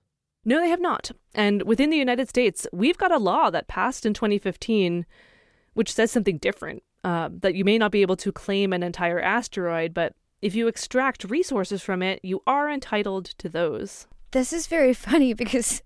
No, 0.48 0.60
they 0.60 0.70
have 0.70 0.80
not. 0.80 1.10
And 1.34 1.62
within 1.62 1.90
the 1.90 1.96
United 1.96 2.28
States, 2.28 2.66
we've 2.72 2.96
got 2.96 3.12
a 3.12 3.18
law 3.18 3.50
that 3.50 3.68
passed 3.68 4.06
in 4.06 4.14
2015 4.14 5.04
which 5.74 5.92
says 5.92 6.10
something 6.10 6.38
different 6.38 6.82
uh, 7.04 7.28
that 7.32 7.54
you 7.54 7.64
may 7.64 7.78
not 7.78 7.92
be 7.92 8.02
able 8.02 8.16
to 8.16 8.32
claim 8.32 8.72
an 8.72 8.82
entire 8.82 9.20
asteroid, 9.20 9.94
but 9.94 10.12
if 10.42 10.56
you 10.56 10.66
extract 10.66 11.22
resources 11.22 11.80
from 11.82 12.02
it, 12.02 12.18
you 12.24 12.42
are 12.48 12.68
entitled 12.68 13.26
to 13.26 13.48
those. 13.48 14.08
This 14.32 14.52
is 14.52 14.66
very 14.66 14.92
funny 15.06 15.34
because 15.34 15.82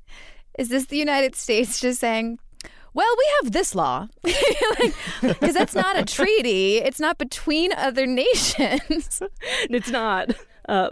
is 0.59 0.71
this 0.71 0.87
the 0.87 0.97
United 0.97 1.35
States 1.35 1.79
just 1.79 2.01
saying, 2.01 2.39
well, 2.95 3.15
we 3.19 3.31
have 3.43 3.53
this 3.53 3.75
law. 3.75 4.09
Because 4.23 4.95
like, 5.23 5.53
that's 5.53 5.75
not 5.75 5.99
a 5.99 6.05
treaty. 6.07 6.79
It's 6.79 7.01
not 7.01 7.19
between 7.19 7.75
other 7.75 8.07
nations. 8.23 9.21
it's 9.69 9.91
not. 9.91 10.31
Uh, 10.69 10.91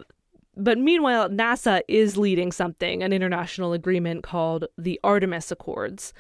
but 0.57 0.79
meanwhile, 0.79 1.29
NASA 1.29 1.81
is 1.89 2.17
leading 2.17 2.53
something, 2.53 3.03
an 3.03 3.13
international 3.13 3.73
agreement 3.73 4.23
called 4.23 4.67
the 4.77 4.99
Artemis 5.05 5.51
Accords, 5.51 6.13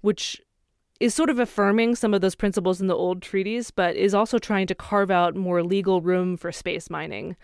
which 0.00 0.40
is 0.98 1.14
sort 1.14 1.30
of 1.30 1.38
affirming 1.38 1.94
some 1.94 2.14
of 2.14 2.20
those 2.20 2.34
principles 2.34 2.80
in 2.80 2.86
the 2.86 2.96
old 2.96 3.22
treaties, 3.22 3.70
but 3.70 3.96
is 3.96 4.14
also 4.14 4.38
trying 4.38 4.66
to 4.66 4.74
carve 4.74 5.10
out 5.10 5.36
more 5.36 5.62
legal 5.62 6.00
room 6.00 6.36
for 6.36 6.50
space 6.50 6.88
mining. 6.90 7.36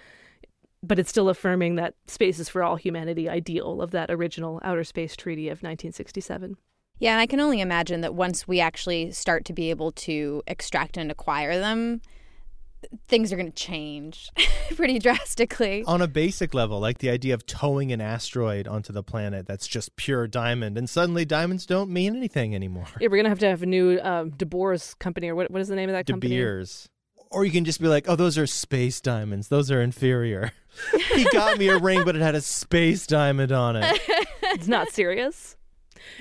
But 0.83 0.99
it's 0.99 1.11
still 1.11 1.29
affirming 1.29 1.77
that 1.77 1.95
space 2.07 2.39
is 2.39 2.49
for 2.49 2.63
all 2.63 2.77
humanity 2.77 3.29
ideal 3.29 3.81
of 3.81 3.93
that 3.93 4.11
original 4.11 4.59
Outer 4.65 4.85
Space 4.85 5.15
Treaty 5.15 5.49
of 5.49 5.59
1967. 5.59 6.57
Yeah, 6.99 7.13
and 7.13 7.21
I 7.21 7.27
can 7.27 7.41
only 7.41 7.61
imagine 7.61 8.01
that 8.01 8.15
once 8.15 8.49
we 8.49 8.59
actually 8.59 9.13
start 9.13 9.45
to 9.47 9.53
be 9.53 9.71
able 9.71 9.93
to 9.93 10.43
extract 10.47 10.97
and 10.97 11.11
acquire 11.11 11.59
them, 11.59 12.01
things 13.09 13.33
are 13.33 13.37
going 13.37 13.51
to 13.51 13.53
change 13.53 14.31
pretty 14.77 14.99
drastically. 14.99 15.85
On 15.87 16.03
a 16.03 16.09
basic 16.09 16.55
level, 16.55 16.81
like 16.81 16.99
the 16.99 17.11
idea 17.11 17.35
of 17.35 17.47
towing 17.47 17.93
an 17.93 18.01
asteroid 18.01 18.67
onto 18.69 18.93
the 18.93 19.03
planet 19.03 19.47
that's 19.47 19.67
just 19.67 19.97
pure 19.97 20.27
diamond, 20.27 20.79
and 20.79 20.89
suddenly 20.89 21.25
diamonds 21.25 21.67
don't 21.67 21.91
mean 21.91 22.17
anything 22.17 22.55
anymore. 22.55 22.87
Yeah, 23.01 23.09
we're 23.09 23.19
gonna 23.19 23.29
have 23.29 23.39
to 23.41 23.49
have 23.49 23.63
a 23.63 23.67
new 23.67 24.01
um, 24.01 24.31
De 24.31 24.47
Boers 24.47 24.95
company, 24.95 25.29
or 25.29 25.35
what? 25.35 25.51
What 25.51 25.61
is 25.61 25.69
the 25.69 25.77
name 25.77 25.89
of 25.89 25.95
that 25.95 26.07
De 26.07 26.13
company? 26.13 26.37
Beers. 26.37 26.89
Or 27.31 27.47
you 27.47 27.51
can 27.51 27.65
just 27.65 27.81
be 27.81 27.89
like, 27.89 28.11
oh, 28.11 28.17
those 28.17 28.37
are 28.37 28.47
space 28.47 29.01
diamonds. 29.01 29.49
Those 29.49 29.71
are 29.71 29.81
inferior. 29.81 30.53
he 31.15 31.25
got 31.33 31.59
me 31.59 31.69
a 31.69 31.79
ring, 31.79 32.05
but 32.05 32.15
it 32.15 32.21
had 32.21 32.35
a 32.35 32.43
space 32.43 33.07
diamond 33.07 33.53
on 33.53 33.77
it. 33.77 34.01
it's 34.43 34.69
not 34.69 34.91
serious. 34.91 35.57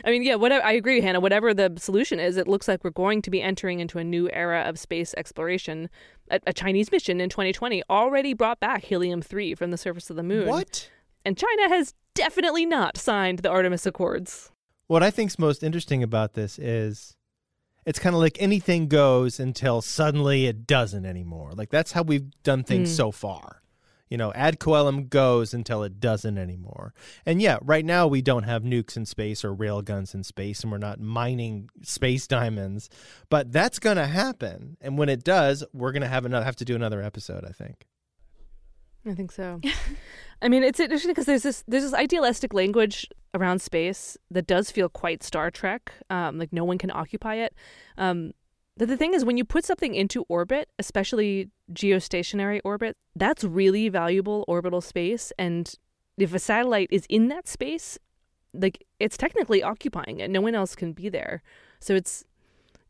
I 0.05 0.12
mean, 0.12 0.24
yeah, 0.24 0.36
whatever. 0.36 0.64
I 0.66 0.74
agree, 0.74 1.01
Hannah. 1.01 1.20
Whatever 1.20 1.53
the 1.53 1.74
solution 1.78 2.20
is, 2.20 2.38
it 2.38 2.47
looks 2.47 2.68
like 2.68 2.84
we're 2.84 2.91
going 2.91 3.22
to 3.24 3.30
be 3.30 3.41
entering 3.41 3.80
into 3.80 3.97
a 3.99 4.03
new 4.03 4.30
era 4.32 4.62
of 4.62 4.80
space 4.80 5.14
exploration. 5.18 5.89
A, 6.32 6.39
a 6.47 6.53
Chinese 6.53 6.91
mission 6.91 7.21
in 7.21 7.29
2020 7.29 7.84
already 7.89 8.34
brought 8.34 8.59
back 8.59 8.84
helium 8.86 9.21
three 9.21 9.53
from 9.53 9.69
the 9.71 9.77
surface 9.77 10.09
of 10.09 10.15
the 10.15 10.23
moon. 10.23 10.47
What? 10.47 10.89
And 11.23 11.38
China 11.38 11.69
has 11.69 11.93
definitely 12.15 12.65
not 12.65 12.97
signed 12.97 13.39
the 13.39 13.49
Artemis 13.49 13.86
Accords. 13.86 14.51
What 14.88 15.03
I 15.03 15.11
think's 15.11 15.38
most 15.38 15.61
interesting 15.63 16.01
about 16.03 16.34
this 16.34 16.57
is 16.57 17.15
it's 17.86 17.99
kind 17.99 18.15
of 18.15 18.21
like 18.21 18.38
anything 18.41 18.88
goes 18.88 19.39
until 19.39 19.82
suddenly 19.82 20.45
it 20.47 20.65
doesn't 20.67 21.05
anymore. 21.05 21.51
Like 21.53 21.69
that's 21.69 21.91
how 21.91 22.01
we've 22.03 22.29
done 22.43 22.63
things 22.63 22.91
Mm. 22.91 22.95
so 22.97 23.11
far. 23.11 23.61
You 24.12 24.18
know, 24.18 24.32
ad 24.34 24.59
coelum 24.59 25.09
goes 25.09 25.53
until 25.53 25.82
it 25.82 25.99
doesn't 25.99 26.38
anymore. 26.38 26.93
And 27.26 27.41
yeah, 27.41 27.57
right 27.62 27.86
now 27.86 28.05
we 28.07 28.22
don't 28.22 28.43
have 28.43 28.62
nukes 28.62 28.97
in 28.97 29.05
space 29.05 29.43
or 29.43 29.55
railguns 29.55 30.14
in 30.14 30.24
space, 30.24 30.62
and 30.62 30.72
we're 30.72 30.78
not 30.78 30.99
mining 30.99 31.70
space 31.82 32.28
diamonds. 32.38 32.89
But 33.30 33.51
that's 33.51 33.80
going 33.80 33.97
to 33.97 34.07
happen, 34.07 34.78
and 34.82 34.97
when 34.97 35.09
it 35.09 35.24
does, 35.24 35.64
we're 35.74 35.93
going 35.93 36.03
to 36.03 36.07
have 36.07 36.26
another 36.26 36.45
have 36.45 36.57
to 36.57 36.66
do 36.66 36.76
another 36.76 37.01
episode. 37.01 37.45
I 37.45 37.51
think. 37.53 37.88
I 39.05 39.14
think 39.14 39.32
so. 39.32 39.59
I 40.41 40.49
mean, 40.49 40.64
it's 40.64 40.80
interesting 40.80 41.12
because 41.12 41.26
there's 41.26 41.43
this 41.43 41.64
there's 41.68 41.84
this 41.84 41.93
idealistic 41.93 42.53
language 42.53 43.07
around 43.34 43.62
space 43.62 44.18
that 44.30 44.47
does 44.47 44.72
feel 44.72 44.89
quite 44.89 45.24
Star 45.24 45.51
Trek. 45.51 45.93
Um, 46.09 46.38
like 46.38 46.51
no 46.51 46.66
one 46.66 46.78
can 46.78 46.91
occupy 46.91 47.36
it. 47.36 47.55
Um, 47.97 48.34
but 48.78 48.88
the 48.88 48.97
thing 48.97 49.13
is, 49.13 49.26
when 49.26 49.38
you 49.38 49.43
put 49.43 49.65
something 49.65 49.95
into 49.95 50.26
orbit, 50.30 50.69
especially 50.80 51.49
geostationary 51.74 52.61
orbit, 52.63 52.97
that's 53.15 53.43
really 53.43 53.89
valuable 53.89 54.45
orbital 54.47 54.82
space. 54.82 55.32
And 55.38 55.74
if 56.17 56.34
a 56.34 56.39
satellite 56.39 56.88
is 56.91 57.05
in 57.09 57.28
that 57.28 57.47
space, 57.47 57.97
like 58.53 58.86
it's 58.99 59.17
technically 59.17 59.63
occupying 59.63 60.19
it. 60.19 60.30
No 60.30 60.41
one 60.41 60.55
else 60.55 60.76
can 60.76 60.93
be 60.93 61.09
there. 61.09 61.41
So 61.80 61.95
it's 61.95 62.26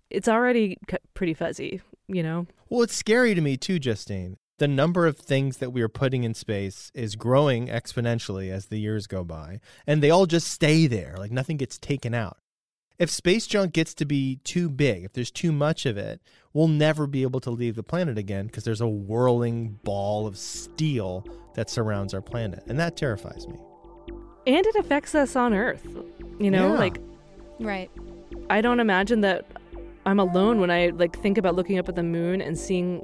it's 0.10 0.28
already 0.28 0.78
pretty 1.14 1.34
fuzzy, 1.34 1.82
you 2.08 2.24
know. 2.24 2.48
Well, 2.70 2.84
it's 2.84 2.96
scary 2.96 3.34
to 3.36 3.42
me 3.42 3.58
too, 3.58 3.80
Justine. 3.80 4.38
The 4.58 4.68
number 4.68 5.08
of 5.08 5.18
things 5.18 5.58
that 5.58 5.72
we 5.72 5.82
are 5.82 5.90
putting 5.90 6.24
in 6.24 6.34
space 6.36 6.92
is 6.94 7.16
growing 7.16 7.68
exponentially 7.68 8.52
as 8.52 8.68
the 8.68 8.78
years 8.78 9.08
go 9.08 9.24
by, 9.24 9.60
and 9.88 10.04
they 10.04 10.12
all 10.12 10.28
just 10.28 10.48
stay 10.48 10.86
there, 10.86 11.16
like 11.18 11.32
nothing 11.32 11.58
gets 11.58 11.80
taken 11.80 12.14
out. 12.14 12.38
If 13.02 13.10
space 13.10 13.48
junk 13.48 13.74
gets 13.74 13.96
to 13.96 14.06
be 14.06 14.36
too 14.44 14.70
big, 14.70 15.04
if 15.06 15.14
there's 15.14 15.32
too 15.32 15.52
much 15.52 15.88
of 15.88 15.98
it, 15.98 16.22
we'll 16.54 16.68
never 16.68 17.08
be 17.08 17.24
able 17.24 17.40
to 17.40 17.50
leave 17.50 17.76
the 17.76 17.82
planet 17.82 18.16
again 18.16 18.46
because 18.46 18.64
there's 18.64 18.80
a 18.80 18.88
whirling 18.88 19.80
ball 19.84 20.28
of 20.28 20.38
steel 20.38 21.26
that 21.56 21.68
surrounds 21.68 22.14
our 22.14 22.22
planet, 22.22 22.64
and 22.68 22.80
that 22.80 22.96
terrifies 22.96 23.48
me. 23.48 23.56
And 24.46 24.64
it 24.68 24.76
affects 24.76 25.16
us 25.16 25.36
on 25.36 25.52
Earth. 25.52 25.88
You 26.40 26.52
know, 26.52 26.74
Yeah. 26.74 26.80
like 26.80 27.00
Right. 27.60 27.90
I 28.52 28.62
don't 28.62 28.80
imagine 28.80 29.22
that 29.22 29.46
I'm 30.06 30.20
alone 30.20 30.60
when 30.60 30.70
I 30.70 30.90
like 30.90 31.18
think 31.24 31.40
about 31.40 31.56
looking 31.56 31.80
up 31.80 31.90
at 31.90 31.96
the 31.96 32.04
moon 32.04 32.40
and 32.40 32.56
seeing 32.56 33.04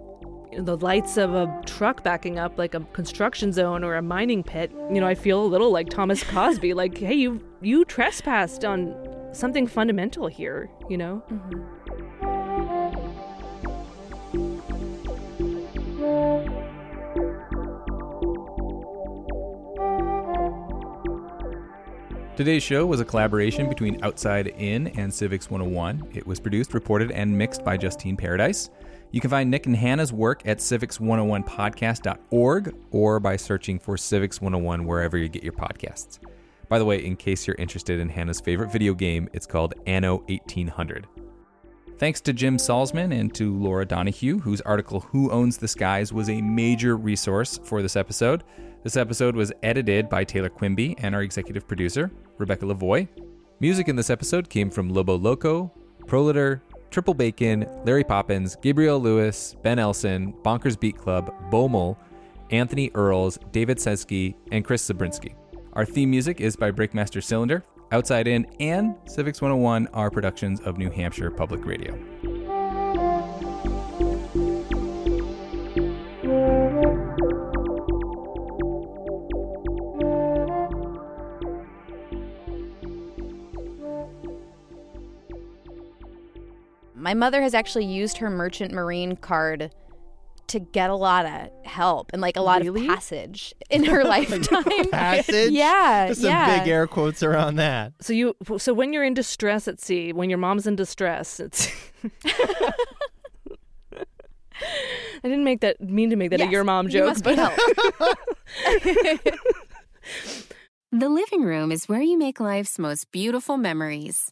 the 0.59 0.77
lights 0.77 1.17
of 1.17 1.33
a 1.33 1.61
truck 1.65 2.03
backing 2.03 2.37
up 2.37 2.59
like 2.59 2.75
a 2.75 2.81
construction 2.93 3.51
zone 3.51 3.83
or 3.83 3.95
a 3.95 4.01
mining 4.03 4.43
pit. 4.43 4.71
You 4.93 5.01
know, 5.01 5.07
I 5.07 5.15
feel 5.15 5.43
a 5.43 5.45
little 5.47 5.71
like 5.71 5.89
Thomas 5.89 6.23
Causby 6.31 6.75
like, 6.75 6.95
"Hey, 6.99 7.15
you 7.15 7.41
you 7.61 7.83
trespassed 7.83 8.63
on 8.63 8.95
something 9.37 9.67
fundamental 9.67 10.27
here," 10.27 10.69
you 10.89 10.97
know? 10.97 11.23
Mm-hmm. 11.31 11.77
Today's 22.37 22.61
show 22.61 22.85
was 22.85 22.99
a 22.99 23.05
collaboration 23.05 23.67
between 23.67 23.97
Outside 24.03 24.49
In 24.59 24.89
and 24.89 25.11
Civics 25.11 25.49
101. 25.49 26.11
It 26.13 26.27
was 26.27 26.39
produced, 26.39 26.75
reported, 26.75 27.09
and 27.09 27.35
mixed 27.35 27.65
by 27.65 27.77
Justine 27.77 28.15
Paradis. 28.15 28.69
You 29.09 29.19
can 29.19 29.31
find 29.31 29.49
Nick 29.49 29.65
and 29.65 29.75
Hannah's 29.75 30.13
work 30.13 30.43
at 30.45 30.59
civics101podcast.org 30.59 32.75
or 32.91 33.19
by 33.19 33.37
searching 33.37 33.79
for 33.79 33.97
Civics 33.97 34.39
101 34.39 34.85
wherever 34.85 35.17
you 35.17 35.29
get 35.29 35.43
your 35.43 35.53
podcasts. 35.53 36.19
By 36.69 36.79
the 36.79 36.85
way, 36.85 37.03
in 37.03 37.15
case 37.15 37.47
you're 37.47 37.55
interested 37.57 37.99
in 37.99 38.09
Hannah's 38.09 38.41
favorite 38.41 38.71
video 38.71 38.93
game, 38.93 39.29
it's 39.33 39.45
called 39.45 39.73
Anno 39.85 40.17
1800. 40.27 41.07
Thanks 41.97 42.21
to 42.21 42.33
Jim 42.33 42.57
Salzman 42.57 43.17
and 43.17 43.33
to 43.35 43.57
Laura 43.57 43.85
Donohue, 43.85 44.39
whose 44.39 44.61
article 44.61 44.99
Who 44.99 45.31
Owns 45.31 45.57
the 45.57 45.67
Skies 45.67 46.13
was 46.13 46.29
a 46.29 46.41
major 46.41 46.95
resource 46.95 47.59
for 47.63 47.81
this 47.81 47.95
episode. 47.95 48.43
This 48.83 48.97
episode 48.97 49.35
was 49.35 49.51
edited 49.63 50.07
by 50.07 50.23
Taylor 50.23 50.49
Quimby 50.49 50.95
and 50.99 51.15
our 51.15 51.23
executive 51.23 51.67
producer, 51.67 52.11
Rebecca 52.37 52.65
Lavoie. 52.65 53.07
Music 53.59 53.87
in 53.87 53.95
this 53.95 54.11
episode 54.11 54.47
came 54.47 54.69
from 54.69 54.89
Lobo 54.89 55.17
Loco, 55.17 55.73
Proliter, 56.05 56.61
Triple 56.91 57.15
Bacon, 57.15 57.65
Larry 57.83 58.03
Poppins, 58.03 58.55
Gabriel 58.61 58.99
Lewis, 58.99 59.55
Ben 59.63 59.79
Elson, 59.79 60.33
Bonkers 60.43 60.79
Beat 60.79 60.97
Club, 60.97 61.33
Bomel, 61.51 61.97
Anthony 62.51 62.91
Earls, 62.93 63.39
David 63.51 63.77
Sesky, 63.77 64.35
and 64.51 64.63
Chris 64.63 64.83
Zabriskie. 64.85 65.35
Our 65.77 65.85
theme 65.85 66.09
music 66.09 66.41
is 66.41 66.55
by 66.55 66.71
Breakmaster 66.71 67.23
Cylinder. 67.23 67.63
Outside 67.91 68.27
In 68.27 68.47
and 68.59 68.95
Civics 69.05 69.43
101 69.43 69.85
are 69.93 70.09
productions 70.09 70.59
of 70.61 70.79
New 70.79 70.89
Hampshire 70.89 71.29
Public 71.29 71.63
Radio. 71.67 71.93
My 86.95 87.13
mother 87.13 87.43
has 87.43 87.53
actually 87.53 87.85
used 87.85 88.17
her 88.17 88.31
merchant 88.31 88.73
marine 88.73 89.15
card 89.15 89.69
to 90.47 90.59
get 90.59 90.89
a 90.89 90.95
lot 90.95 91.25
of 91.25 91.49
help 91.65 92.11
and 92.13 92.21
like 92.21 92.37
a 92.37 92.41
lot 92.41 92.61
Really? 92.61 92.87
of 92.87 92.87
passage 92.95 93.53
in 93.69 93.83
her 93.85 94.03
lifetime. 94.15 94.89
Passage? 94.89 95.51
Yeah, 95.53 96.05
There's 96.05 96.19
some 96.21 96.29
yeah. 96.29 96.59
big 96.59 96.67
air 96.69 96.87
quotes 96.87 97.21
around 97.23 97.55
that. 97.57 97.93
So 98.01 98.13
you 98.13 98.35
so 98.57 98.73
when 98.73 98.93
you're 98.93 99.03
in 99.03 99.13
distress 99.13 99.67
at 99.67 99.79
sea, 99.81 100.13
when 100.13 100.29
your 100.29 100.39
mom's 100.39 100.65
in 100.67 100.75
distress, 100.75 101.39
it's 101.39 101.69
I 105.23 105.27
didn't 105.29 105.43
make 105.43 105.61
that 105.61 105.81
mean 105.81 106.09
to 106.11 106.15
make 106.15 106.29
that 106.31 106.41
a 106.41 106.47
your 106.47 106.63
mom 106.63 106.85
you 106.87 106.91
joke, 106.93 107.07
must 107.09 107.23
but 107.23 107.37
helped. 107.37 107.61
The 110.91 111.09
living 111.09 111.43
room 111.43 111.71
is 111.71 111.89
where 111.89 112.01
you 112.01 112.17
make 112.17 112.39
life's 112.39 112.79
most 112.79 113.11
beautiful 113.11 113.57
memories. 113.57 114.31